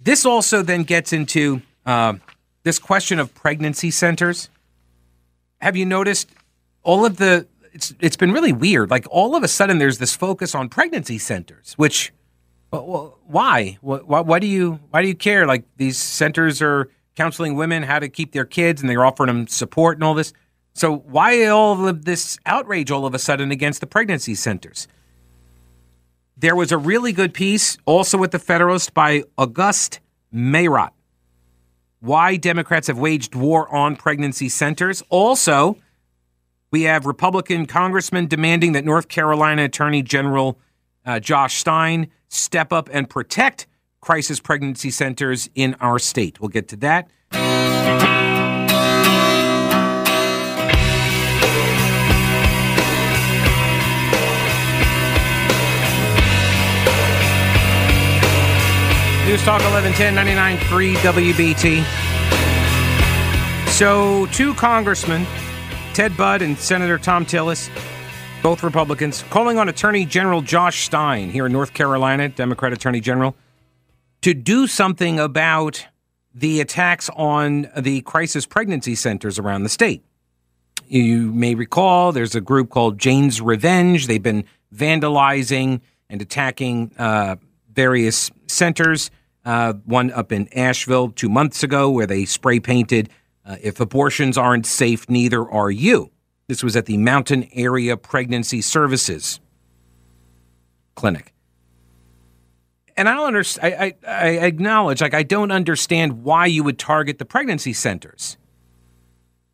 this 0.00 0.26
also 0.26 0.62
then 0.62 0.82
gets 0.82 1.12
into 1.12 1.62
uh, 1.86 2.14
this 2.62 2.78
question 2.78 3.18
of 3.18 3.34
pregnancy 3.34 3.90
centers. 3.90 4.50
Have 5.60 5.76
you 5.76 5.86
noticed 5.86 6.28
all 6.82 7.06
of 7.06 7.16
the 7.16 7.46
it's 7.76 7.94
it's 8.00 8.16
been 8.16 8.32
really 8.32 8.52
weird. 8.52 8.90
Like 8.90 9.06
all 9.10 9.36
of 9.36 9.42
a 9.42 9.48
sudden, 9.48 9.78
there's 9.78 9.98
this 9.98 10.16
focus 10.16 10.54
on 10.54 10.68
pregnancy 10.70 11.18
centers, 11.18 11.74
which 11.76 12.12
why? 12.70 13.78
Why, 13.82 14.00
why 14.00 14.38
do 14.38 14.46
you 14.46 14.80
why 14.90 15.02
do 15.02 15.08
you 15.08 15.14
care? 15.14 15.46
Like 15.46 15.64
these 15.76 15.98
centers 15.98 16.62
are 16.62 16.88
counseling 17.14 17.54
women 17.54 17.82
how 17.82 17.98
to 17.98 18.08
keep 18.08 18.32
their 18.32 18.46
kids, 18.46 18.80
and 18.80 18.88
they're 18.88 19.04
offering 19.04 19.28
them 19.28 19.46
support 19.46 19.98
and 19.98 20.04
all 20.04 20.14
this. 20.14 20.32
So 20.72 20.96
why 20.96 21.46
all 21.46 21.86
of 21.86 22.06
this 22.06 22.38
outrage 22.46 22.90
all 22.90 23.06
of 23.06 23.14
a 23.14 23.18
sudden 23.18 23.50
against 23.50 23.80
the 23.80 23.86
pregnancy 23.86 24.34
centers? 24.34 24.88
There 26.38 26.56
was 26.56 26.72
a 26.72 26.78
really 26.78 27.12
good 27.12 27.32
piece 27.32 27.78
also 27.84 28.22
at 28.24 28.30
the 28.30 28.38
Federalist 28.38 28.94
by 28.94 29.24
August 29.38 30.00
Meyrat. 30.34 30.90
Why 32.00 32.36
Democrats 32.36 32.88
have 32.88 32.98
waged 32.98 33.34
war 33.34 33.74
on 33.74 33.96
pregnancy 33.96 34.48
centers. 34.50 35.02
Also, 35.08 35.78
we 36.70 36.82
have 36.82 37.06
Republican 37.06 37.66
congressmen 37.66 38.26
demanding 38.26 38.72
that 38.72 38.84
North 38.84 39.08
Carolina 39.08 39.64
Attorney 39.64 40.02
General 40.02 40.58
uh, 41.04 41.20
Josh 41.20 41.58
Stein 41.58 42.08
step 42.28 42.72
up 42.72 42.88
and 42.92 43.08
protect 43.08 43.66
crisis 44.00 44.40
pregnancy 44.40 44.90
centers 44.90 45.48
in 45.54 45.74
our 45.80 45.98
state. 45.98 46.40
We'll 46.40 46.48
get 46.48 46.68
to 46.68 46.76
that. 46.76 47.10
News 59.26 59.42
Talk 59.42 59.60
1110 59.60 60.14
99 60.14 60.56
WBT. 60.56 61.84
So, 63.70 64.26
two 64.26 64.54
congressmen, 64.54 65.26
Ted 65.96 66.14
Budd 66.14 66.42
and 66.42 66.58
Senator 66.58 66.98
Thom 66.98 67.24
Tillis, 67.24 67.70
both 68.42 68.62
Republicans, 68.62 69.24
calling 69.30 69.56
on 69.56 69.70
Attorney 69.70 70.04
General 70.04 70.42
Josh 70.42 70.84
Stein 70.84 71.30
here 71.30 71.46
in 71.46 71.52
North 71.52 71.72
Carolina, 71.72 72.28
Democrat 72.28 72.74
Attorney 72.74 73.00
General, 73.00 73.34
to 74.20 74.34
do 74.34 74.66
something 74.66 75.18
about 75.18 75.86
the 76.34 76.60
attacks 76.60 77.08
on 77.16 77.70
the 77.74 78.02
crisis 78.02 78.44
pregnancy 78.44 78.94
centers 78.94 79.38
around 79.38 79.62
the 79.62 79.70
state. 79.70 80.04
You 80.86 81.32
may 81.32 81.54
recall 81.54 82.12
there's 82.12 82.34
a 82.34 82.42
group 82.42 82.68
called 82.68 82.98
Jane's 82.98 83.40
Revenge. 83.40 84.06
They've 84.06 84.22
been 84.22 84.44
vandalizing 84.74 85.80
and 86.10 86.20
attacking 86.20 86.92
uh, 86.98 87.36
various 87.72 88.30
centers. 88.48 89.10
Uh, 89.46 89.72
one 89.86 90.10
up 90.10 90.30
in 90.30 90.46
Asheville 90.54 91.08
two 91.08 91.30
months 91.30 91.62
ago, 91.62 91.88
where 91.88 92.06
they 92.06 92.26
spray 92.26 92.60
painted, 92.60 93.08
uh, 93.46 93.56
If 93.62 93.80
abortions 93.80 94.36
aren't 94.36 94.66
safe, 94.66 95.08
neither 95.08 95.48
are 95.48 95.70
you. 95.70 96.10
This 96.48 96.62
was 96.62 96.76
at 96.76 96.86
the 96.86 96.96
Mountain 96.96 97.48
Area 97.52 97.96
Pregnancy 97.96 98.60
Services 98.60 99.40
Clinic. 100.94 101.32
And 102.96 103.08
I 103.08 103.14
don't 103.14 103.26
understand, 103.26 103.74
I, 103.74 103.94
I, 104.08 104.28
acknowledge, 104.46 105.02
like, 105.02 105.12
I 105.12 105.22
don't 105.22 105.50
understand 105.50 106.22
why 106.22 106.46
you 106.46 106.64
would 106.64 106.78
target 106.78 107.18
the 107.18 107.26
pregnancy 107.26 107.74
centers. 107.74 108.38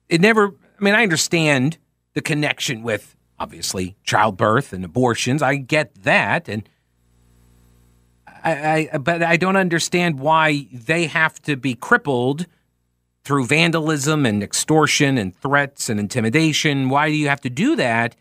It 0.09 0.21
never, 0.21 0.49
I 0.49 0.85
mean, 0.85 0.95
I 0.95 1.03
understand 1.03 1.79
the 2.15 2.21
connection 2.21 2.83
with 2.83 3.17
obviously 3.39 3.97
childbirth 4.05 4.73
and 4.73 4.85
abortions. 4.85 5.43
I 5.43 5.57
get 5.57 6.05
that. 6.05 6.49
And 6.49 6.69
I, 8.45 8.89
I, 8.93 8.99
but 8.99 9.23
I 9.25 9.37
don't 9.37 9.57
understand 9.57 10.21
why 10.21 10.69
they 10.73 11.07
have 11.07 11.41
to 11.43 11.57
be 11.57 11.75
crippled 11.75 12.47
through 13.25 13.47
vandalism 13.47 14.27
and 14.27 14.43
extortion 14.43 15.17
and 15.19 15.37
threats 15.37 15.89
and 15.89 16.01
intimidation. 16.01 16.89
Why 16.89 17.09
do 17.09 17.15
you 17.15 17.29
have 17.29 17.41
to 17.43 17.51
do 17.51 17.77
that 17.77 18.17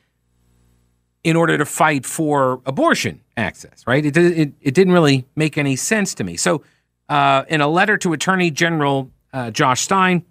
in 1.23 1.35
order 1.35 1.57
to 1.57 1.65
fight 1.65 2.05
for 2.05 2.61
abortion 2.65 3.21
access? 3.37 3.85
Right? 3.87 4.05
It 4.05 4.17
it, 4.17 4.53
it 4.61 4.73
didn't 4.73 4.93
really 4.93 5.25
make 5.35 5.57
any 5.57 5.75
sense 5.75 6.13
to 6.15 6.23
me. 6.23 6.37
So, 6.37 6.63
uh, 7.09 7.43
in 7.47 7.61
a 7.61 7.67
letter 7.67 7.97
to 7.97 8.13
Attorney 8.13 8.51
General 8.51 9.11
uh, 9.33 9.51
Josh 9.51 9.81
Stein, 9.81 10.23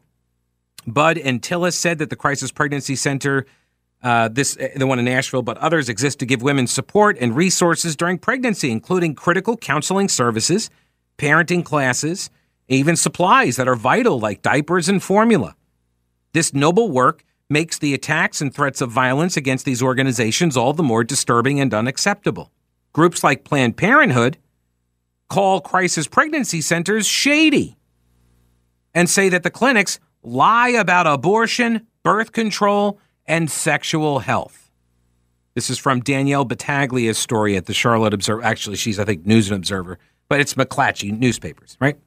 Budd 0.87 1.19
and 1.19 1.43
Tillis 1.43 1.75
said 1.75 1.99
that 1.99 2.11
the 2.11 2.17
Crisis 2.17 2.51
Pregnancy 2.51 2.97
Center 2.97 3.47
uh, 4.03 4.29
this 4.29 4.57
the 4.77 4.87
one 4.87 4.99
in 4.99 5.07
Asheville, 5.07 5.43
but 5.43 5.59
others 5.59 5.89
exist 5.89 6.19
to 6.21 6.27
give 6.27 6.41
women 6.43 6.67
support 6.67 7.19
and 7.21 7.37
resources 7.37 7.97
during 7.97 8.19
pregnancy, 8.19 8.71
including 8.71 9.15
critical 9.15 9.57
counseling 9.57 10.09
services, 10.09 10.71
parenting 11.19 11.65
classes, 11.65 12.31
even 12.77 12.97
supplies 12.97 13.57
that 13.57 13.69
are 13.69 13.77
vital 13.77 14.19
like 14.19 14.43
diapers 14.43 14.89
and 14.89 15.03
formula. 15.03 15.57
This 16.33 16.55
noble 16.55 16.91
work 16.91 17.25
makes 17.49 17.79
the 17.79 17.93
attacks 17.95 18.41
and 18.41 18.55
threats 18.55 18.81
of 18.81 18.91
violence 18.91 19.37
against 19.37 19.65
these 19.65 19.83
organizations 19.83 20.57
all 20.57 20.73
the 20.73 20.83
more 20.83 21.03
disturbing 21.03 21.61
and 21.61 21.75
unacceptable. 21.75 22.53
Groups 22.93 23.25
like 23.25 23.45
Planned 23.45 23.77
Parenthood 23.77 24.39
call 25.29 25.61
crisis 25.61 26.07
pregnancy 26.07 26.61
centers 26.61 27.07
shady 27.07 27.77
and 28.95 29.11
say 29.11 29.29
that 29.29 29.43
the 29.43 29.51
clinics 29.51 29.99
lie 30.23 30.69
about 30.69 31.07
abortion, 31.07 31.87
birth 32.03 32.33
control, 32.33 32.99
and 33.27 33.51
sexual 33.51 34.21
health. 34.21 34.71
This 35.55 35.71
is 35.71 35.79
from 35.79 36.01
Danielle 36.01 36.47
Battaglia's 36.47 37.19
story 37.19 37.57
at 37.57 37.67
the 37.67 37.75
Charlotte 37.75 38.15
Observer. 38.15 38.43
Actually, 38.43 38.77
she's, 38.77 38.99
I 38.99 39.05
think, 39.05 39.27
News 39.27 39.51
and 39.51 39.57
Observer, 39.57 39.99
but 40.29 40.41
it's 40.41 40.55
McClatchy 40.55 41.17
newspapers, 41.17 41.77
right? 41.81 41.99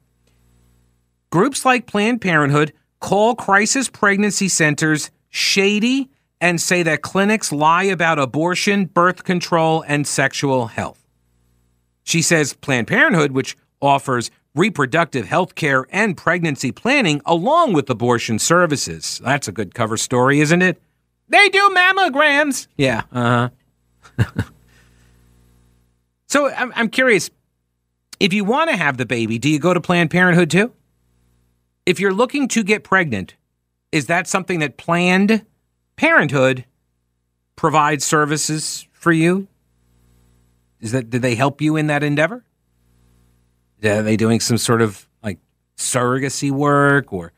Groups 1.34 1.64
like 1.64 1.88
Planned 1.88 2.20
Parenthood 2.20 2.72
call 3.00 3.34
crisis 3.34 3.88
pregnancy 3.88 4.46
centers 4.46 5.10
shady 5.30 6.08
and 6.40 6.60
say 6.60 6.84
that 6.84 7.02
clinics 7.02 7.50
lie 7.50 7.82
about 7.82 8.20
abortion, 8.20 8.84
birth 8.84 9.24
control, 9.24 9.82
and 9.88 10.06
sexual 10.06 10.68
health. 10.68 11.04
She 12.04 12.22
says 12.22 12.52
Planned 12.54 12.86
Parenthood, 12.86 13.32
which 13.32 13.56
offers 13.82 14.30
reproductive 14.54 15.26
health 15.26 15.56
care 15.56 15.88
and 15.90 16.16
pregnancy 16.16 16.70
planning 16.70 17.20
along 17.26 17.72
with 17.72 17.90
abortion 17.90 18.38
services. 18.38 19.20
That's 19.24 19.48
a 19.48 19.52
good 19.52 19.74
cover 19.74 19.96
story, 19.96 20.38
isn't 20.38 20.62
it? 20.62 20.80
They 21.28 21.48
do 21.48 21.68
mammograms. 21.74 22.68
Yeah. 22.76 23.02
Uh 23.10 23.48
huh. 24.20 24.24
so 26.28 26.48
I'm, 26.48 26.72
I'm 26.76 26.90
curious 26.90 27.28
if 28.20 28.32
you 28.32 28.44
want 28.44 28.70
to 28.70 28.76
have 28.76 28.98
the 28.98 29.04
baby, 29.04 29.40
do 29.40 29.48
you 29.48 29.58
go 29.58 29.74
to 29.74 29.80
Planned 29.80 30.12
Parenthood 30.12 30.52
too? 30.52 30.72
If 31.86 32.00
you're 32.00 32.14
looking 32.14 32.48
to 32.48 32.62
get 32.62 32.82
pregnant, 32.84 33.34
is 33.92 34.06
that 34.06 34.26
something 34.26 34.58
that 34.60 34.76
Planned 34.76 35.44
Parenthood 35.96 36.64
provides 37.56 38.04
services 38.04 38.86
for 38.92 39.12
you? 39.12 39.48
Is 40.80 40.92
that 40.92 41.10
do 41.10 41.18
they 41.18 41.34
help 41.34 41.60
you 41.60 41.76
in 41.76 41.86
that 41.88 42.02
endeavor? 42.02 42.44
Are 43.82 44.02
they 44.02 44.16
doing 44.16 44.40
some 44.40 44.58
sort 44.58 44.80
of 44.80 45.08
like 45.22 45.38
surrogacy 45.76 46.50
work 46.50 47.12
or, 47.12 47.32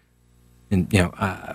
and 0.71 0.93
you 0.93 1.03
know, 1.03 1.11
uh, 1.19 1.55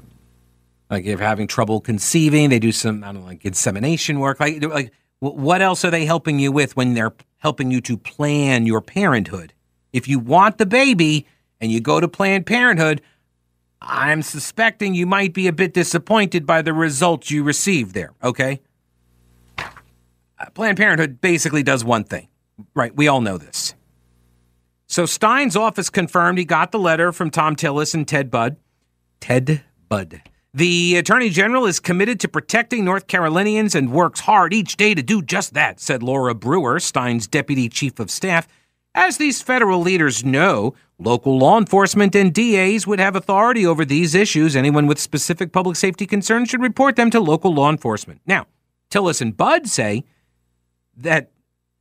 like 0.89 1.05
if 1.05 1.19
having 1.19 1.47
trouble 1.47 1.79
conceiving, 1.79 2.49
they 2.49 2.59
do 2.59 2.71
some 2.71 3.03
I 3.03 3.07
don't 3.07 3.21
know, 3.21 3.27
like 3.27 3.45
insemination 3.45 4.19
work. 4.19 4.39
Like 4.39 4.63
like 4.63 4.91
what 5.19 5.61
else 5.61 5.85
are 5.85 5.91
they 5.91 6.05
helping 6.05 6.39
you 6.39 6.51
with 6.51 6.75
when 6.75 6.93
they're 6.93 7.13
helping 7.37 7.71
you 7.71 7.79
to 7.81 7.97
plan 7.97 8.65
your 8.65 8.81
parenthood? 8.81 9.53
If 9.93 10.07
you 10.07 10.19
want 10.19 10.57
the 10.57 10.65
baby 10.65 11.25
and 11.61 11.71
you 11.71 11.79
go 11.79 11.99
to 11.99 12.07
Planned 12.07 12.45
Parenthood, 12.45 13.01
I'm 13.81 14.21
suspecting 14.23 14.93
you 14.93 15.05
might 15.05 15.33
be 15.33 15.47
a 15.47 15.53
bit 15.53 15.73
disappointed 15.73 16.45
by 16.45 16.61
the 16.61 16.73
results 16.73 17.31
you 17.31 17.43
received 17.43 17.93
there. 17.93 18.11
Okay. 18.23 18.61
Uh, 19.57 19.65
Planned 20.53 20.77
Parenthood 20.77 21.21
basically 21.21 21.63
does 21.63 21.85
one 21.85 22.03
thing, 22.03 22.27
right? 22.73 22.95
We 22.95 23.07
all 23.07 23.21
know 23.21 23.37
this. 23.37 23.75
So 24.87 25.05
Stein's 25.05 25.55
office 25.55 25.89
confirmed 25.89 26.37
he 26.37 26.45
got 26.45 26.71
the 26.71 26.79
letter 26.79 27.11
from 27.11 27.29
Thom 27.29 27.55
Tillis 27.55 27.93
and 27.93 28.07
Ted 28.07 28.29
Budd. 28.29 28.57
Ted 29.21 29.63
Budd. 29.87 30.21
The 30.53 30.97
Attorney 30.97 31.29
General 31.29 31.65
is 31.65 31.79
committed 31.79 32.19
to 32.19 32.27
protecting 32.27 32.83
North 32.83 33.07
Carolinians 33.07 33.73
and 33.73 33.89
works 33.89 34.19
hard 34.19 34.53
each 34.53 34.75
day 34.75 34.93
to 34.93 35.01
do 35.01 35.21
just 35.21 35.53
that, 35.53 35.79
said 35.79 36.03
Laura 36.03 36.35
Brewer, 36.35 36.79
Stein's 36.81 37.25
Deputy 37.25 37.69
Chief 37.69 37.99
of 38.01 38.11
Staff. 38.11 38.49
As 38.93 39.17
these 39.17 39.41
federal 39.41 39.79
leaders 39.79 40.25
know, 40.25 40.75
local 40.99 41.37
law 41.37 41.57
enforcement 41.57 42.13
and 42.13 42.33
DAs 42.33 42.85
would 42.85 42.99
have 42.99 43.15
authority 43.15 43.65
over 43.65 43.85
these 43.85 44.13
issues. 44.13 44.53
Anyone 44.53 44.85
with 44.85 44.99
specific 44.99 45.53
public 45.53 45.77
safety 45.77 46.05
concerns 46.05 46.49
should 46.49 46.61
report 46.61 46.97
them 46.97 47.09
to 47.11 47.21
local 47.21 47.53
law 47.53 47.69
enforcement. 47.69 48.19
Now, 48.25 48.47
Tillis 48.89 49.21
and 49.21 49.35
Budd 49.35 49.67
say 49.67 50.03
that 50.97 51.31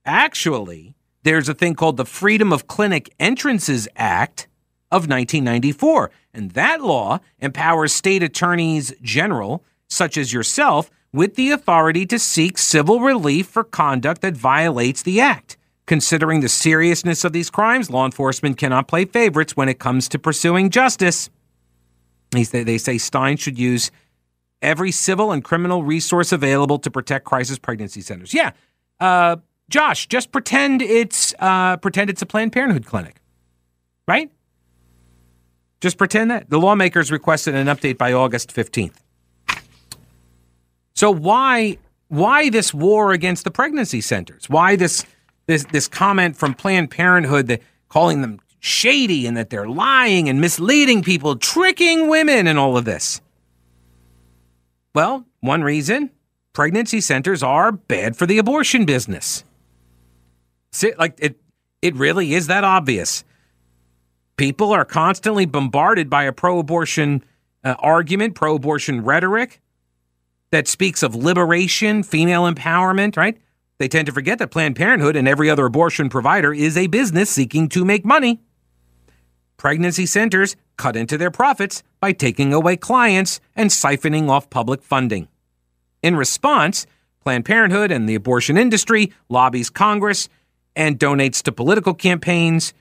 actually 0.05 0.95
there's 1.25 1.49
a 1.49 1.55
thing 1.55 1.75
called 1.75 1.97
the 1.97 2.05
Freedom 2.05 2.53
of 2.53 2.69
Clinic 2.69 3.13
Entrances 3.19 3.89
Act 3.97 4.47
of 4.93 5.09
1994. 5.09 6.13
And 6.33 6.53
that 6.53 6.81
law 6.81 7.19
empowers 7.41 7.93
state 7.93 8.23
attorneys 8.23 8.95
general, 9.03 9.65
such 9.89 10.17
as 10.17 10.33
yourself, 10.33 10.93
with 11.13 11.35
the 11.35 11.51
authority 11.51 12.07
to 12.07 12.21
seek 12.21 12.57
civil 12.57 13.01
relief 13.01 13.49
for 13.49 13.65
conduct 13.65 14.21
that 14.21 14.37
violates 14.37 15.03
the 15.03 15.21
act. 15.21 15.57
Considering 15.91 16.39
the 16.39 16.49
seriousness 16.49 17.25
of 17.25 17.33
these 17.33 17.51
crimes, 17.51 17.91
law 17.91 18.05
enforcement 18.05 18.57
cannot 18.57 18.87
play 18.87 19.05
favorites 19.05 19.57
when 19.57 19.69
it 19.69 19.81
comes 19.81 20.09
to 20.09 20.21
pursuing 20.21 20.71
justice. 20.71 21.29
They 22.31 22.79
say 22.79 22.97
Stein 22.97 23.37
should 23.37 23.59
use 23.59 23.91
every 24.63 24.93
civil 24.93 25.33
and 25.33 25.43
criminal 25.43 25.83
resource 25.83 26.31
available 26.31 26.79
to 26.79 26.93
protect 26.93 27.25
crisis 27.25 27.59
pregnancy 27.59 28.03
centers. 28.03 28.33
Yeah, 28.33 28.53
uh, 29.01 29.39
Josh, 29.69 30.07
just 30.07 30.31
pretend 30.31 30.81
it's 30.81 31.35
uh, 31.41 31.77
pretend 31.79 32.09
it's 32.09 32.23
a 32.23 32.27
Planned 32.27 32.53
Parenthood 32.53 32.87
clinic, 32.87 33.21
right? 34.07 34.31
Just 35.81 35.99
pretend 35.99 36.31
that. 36.31 36.51
The 36.51 36.61
lawmakers 36.61 37.11
requested 37.11 37.57
an 37.57 37.67
update 37.67 37.99
by 37.99 38.13
August 38.13 38.55
15th. 38.55 38.95
So 40.95 41.11
why 41.11 41.79
why 42.07 42.49
this 42.49 42.73
war 42.73 43.11
against 43.11 43.43
the 43.43 43.51
pregnancy 43.51 44.01
centers? 44.01 44.49
Why 44.49 44.77
this 44.77 45.05
this 45.51 45.65
this 45.65 45.89
comment 45.89 46.37
from 46.37 46.55
Planned 46.55 46.91
Parenthood 46.91 47.49
that 47.49 47.61
calling 47.89 48.23
them 48.23 48.41
shady 48.61 49.27
and 49.27 49.37
that 49.37 49.51
they're 49.51 49.69
lying 49.69 50.29
and 50.29 50.41
misleading 50.41 51.03
people, 51.03 51.37
tricking 51.37 52.09
women 52.09 52.47
and 52.47 52.59
all 52.59 52.77
of 52.77 52.85
this? 52.85 53.21
Well, 54.95 55.27
one 55.41 55.63
reason, 55.63 56.11
pregnancy 56.53 57.01
centers 57.01 57.43
are 57.43 57.73
bad 57.73 58.17
for 58.17 58.27
the 58.27 58.39
abortion 58.39 58.85
business. 58.85 59.45
Like 60.99 61.17
it 61.19 61.37
it 61.83 61.95
really 61.97 62.35
is 62.35 62.47
that 62.47 62.65
obvious. 62.65 63.25
People 64.37 64.73
are 64.73 64.85
constantly 64.85 65.47
bombarded 65.47 66.09
by 66.09 66.25
a 66.25 66.33
pro 66.33 66.59
abortion 66.59 67.23
uh, 67.65 67.75
argument, 67.79 68.35
pro 68.35 68.55
abortion 68.55 69.05
rhetoric 69.05 69.61
that 70.51 70.67
speaks 70.67 71.03
of 71.03 71.15
liberation, 71.15 72.03
female 72.03 72.51
empowerment, 72.51 73.17
right? 73.17 73.39
They 73.81 73.89
tend 73.89 74.05
to 74.07 74.13
forget 74.13 74.39
that 74.41 74.51
Planned 74.51 74.77
Parenthood 74.77 75.17
and 75.17 75.27
every 75.27 75.49
other 75.49 75.65
abortion 75.65 76.11
provider 76.11 76.53
is 76.53 76.77
a 76.77 76.87
business 76.87 77.31
seeking 77.31 77.67
to 77.71 77.83
make 77.83 78.05
money. 78.05 78.43
pregnancy 79.57 80.07
centers 80.07 80.57
cut 80.79 80.97
into 80.97 81.19
their 81.19 81.31
profits 81.31 81.83
by 81.99 82.13
taking 82.13 82.53
away 82.53 82.77
clients 82.77 83.41
and 83.55 83.71
siphoning 83.71 84.29
off 84.29 84.49
public 84.49 84.83
funding. 84.83 85.29
In 86.03 86.17
response, 86.17 86.87
Planned 87.23 87.45
Parenthood 87.45 87.91
and 87.91 88.09
the 88.09 88.15
abortion 88.15 88.57
industry 88.57 89.13
lobbies 89.29 89.69
Congress 89.69 90.29
and 90.75 90.99
donates 90.99 91.43
to 91.43 91.53
political 91.53 91.93
campaigns 91.93 92.73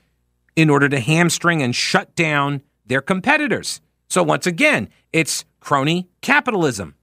in 0.56 0.70
order 0.70 0.88
to 0.88 1.00
hamstring 1.00 1.62
and 1.62 1.74
shut 1.76 2.14
down 2.14 2.62
their 2.86 3.02
competitors. 3.02 3.82
So 4.08 4.22
once 4.22 4.46
again, 4.46 4.88
it's 5.12 5.44
crony 5.60 6.08
capitalism. 6.22 6.94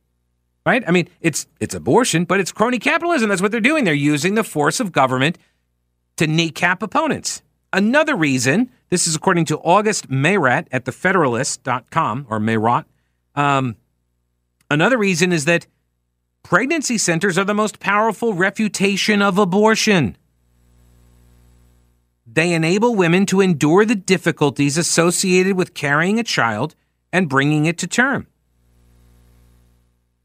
Right? 0.68 0.84
I 0.86 0.92
mean, 0.92 1.08
it's 1.22 1.48
it's 1.62 1.74
abortion, 1.74 2.26
but 2.26 2.42
it's 2.42 2.52
crony 2.52 2.78
capitalism. 2.78 3.30
That's 3.30 3.42
what 3.42 3.54
they're 3.54 3.62
doing. 3.62 3.86
They're 3.86 3.94
using 3.94 4.36
the 4.36 4.44
force 4.44 4.82
of 4.82 4.92
government 4.92 5.38
to 6.18 6.28
kneecap 6.28 6.84
opponents. 6.84 7.42
Another 7.72 8.18
reason, 8.18 8.70
this 8.90 9.08
is 9.08 9.16
according 9.16 9.46
to 9.46 9.60
August 9.60 10.10
Meyrat 10.10 10.68
at 10.74 10.84
thefederalist.com 10.84 12.28
or 12.30 12.40
Meyrat. 12.40 12.84
Um, 13.34 13.78
another 14.70 14.98
reason 14.98 15.32
is 15.32 15.46
that 15.46 15.68
pregnancy 16.44 16.98
centers 16.98 17.38
are 17.38 17.46
the 17.46 17.54
most 17.54 17.80
powerful 17.80 18.34
refutation 18.34 19.22
of 19.22 19.38
abortion. 19.38 20.18
They 22.26 22.52
enable 22.52 22.94
women 22.94 23.26
to 23.28 23.40
endure 23.40 23.86
the 23.86 23.96
difficulties 23.96 24.78
associated 24.78 25.56
with 25.56 25.74
carrying 25.74 26.20
a 26.20 26.24
child 26.24 26.76
and 27.14 27.30
bringing 27.30 27.68
it 27.68 27.78
to 27.78 27.88
term. 27.88 28.28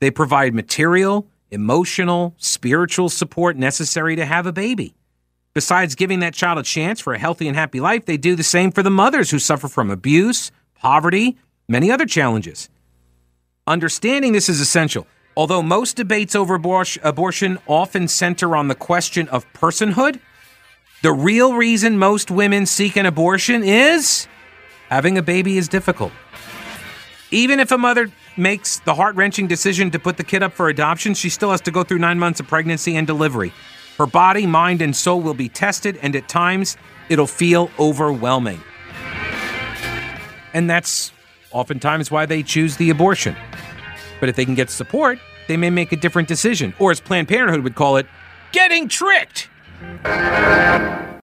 They 0.03 0.11
provide 0.11 0.53
material, 0.53 1.29
emotional, 1.53 2.35
spiritual 2.37 3.09
support 3.09 3.57
necessary 3.57 4.17
to 4.17 4.25
have 4.27 4.47
a 4.47 4.53
baby. 4.53 4.97
Besides 5.55 5.95
giving 5.95 6.19
that 6.19 6.35
child 6.35 6.59
a 6.59 6.65
chance 6.65 6.99
for 6.99 7.15
a 7.15 7.21
healthy 7.21 7.47
and 7.47 7.57
happy 7.57 7.79
life, 7.79 8.05
they 8.05 8.17
do 8.17 8.35
the 8.35 8.43
same 8.43 8.73
for 8.73 8.83
the 8.83 8.91
mothers 8.91 9.31
who 9.31 9.39
suffer 9.39 9.69
from 9.69 9.91
abuse, 9.93 10.51
poverty, 10.75 11.39
many 11.69 11.89
other 11.89 12.05
challenges. 12.05 12.69
Understanding 13.69 14.33
this 14.33 14.49
is 14.49 14.59
essential. 14.59 15.07
Although 15.37 15.63
most 15.63 15.95
debates 15.95 16.35
over 16.35 16.57
abortion 16.57 17.59
often 17.69 18.09
center 18.09 18.57
on 18.57 18.67
the 18.67 18.75
question 18.75 19.29
of 19.29 19.47
personhood, 19.53 20.19
the 21.03 21.13
real 21.13 21.55
reason 21.55 21.97
most 21.97 22.29
women 22.29 22.67
seek 22.67 22.97
an 22.97 23.07
abortion 23.07 23.63
is 23.63 24.27
having 24.91 25.17
a 25.17 25.23
baby 25.23 25.59
is 25.59 25.69
difficult. 25.69 26.11
Even 27.31 27.61
if 27.61 27.71
a 27.71 27.79
mother 27.79 28.11
makes 28.37 28.81
the 28.81 28.95
heart 28.95 29.15
wrenching 29.17 29.47
decision 29.47 29.91
to 29.91 29.99
put 29.99 30.17
the 30.17 30.25
kid 30.25 30.43
up 30.43 30.53
for 30.53 30.69
adoption, 30.69 31.15
she 31.15 31.29
still 31.29 31.51
has 31.51 31.61
to 31.63 31.71
go 31.71 31.83
through 31.83 31.99
nine 31.99 32.19
months 32.19 32.41
of 32.41 32.47
pregnancy 32.47 32.97
and 32.97 33.07
delivery. 33.07 33.53
Her 33.99 34.07
body, 34.07 34.47
mind, 34.47 34.83
and 34.83 34.95
soul 34.97 35.21
will 35.21 35.35
be 35.35 35.49
tested, 35.49 35.99
and 36.03 36.17
at 36.17 36.29
times 36.29 36.77
it'll 37.09 37.27
feel 37.27 37.71
overwhelming. 37.79 38.61
And 40.55 40.69
that's 40.69 41.13
oftentimes 41.51 42.11
why 42.11 42.27
they 42.27 42.43
choose 42.43 42.77
the 42.77 42.91
abortion. 42.91 43.37
But 44.21 44.29
if 44.29 44.37
they 44.37 44.45
can 44.45 44.55
get 44.55 44.71
support, 44.71 45.19
they 45.49 45.57
may 45.57 45.71
make 45.71 45.93
a 45.93 45.97
different 45.97 46.29
decision, 46.29 46.75
or 46.79 46.91
as 46.91 47.01
Planned 47.01 47.29
Parenthood 47.29 47.63
would 47.65 47.75
call 47.75 47.97
it, 47.97 48.07
getting 48.53 48.89
tricked. 48.89 49.49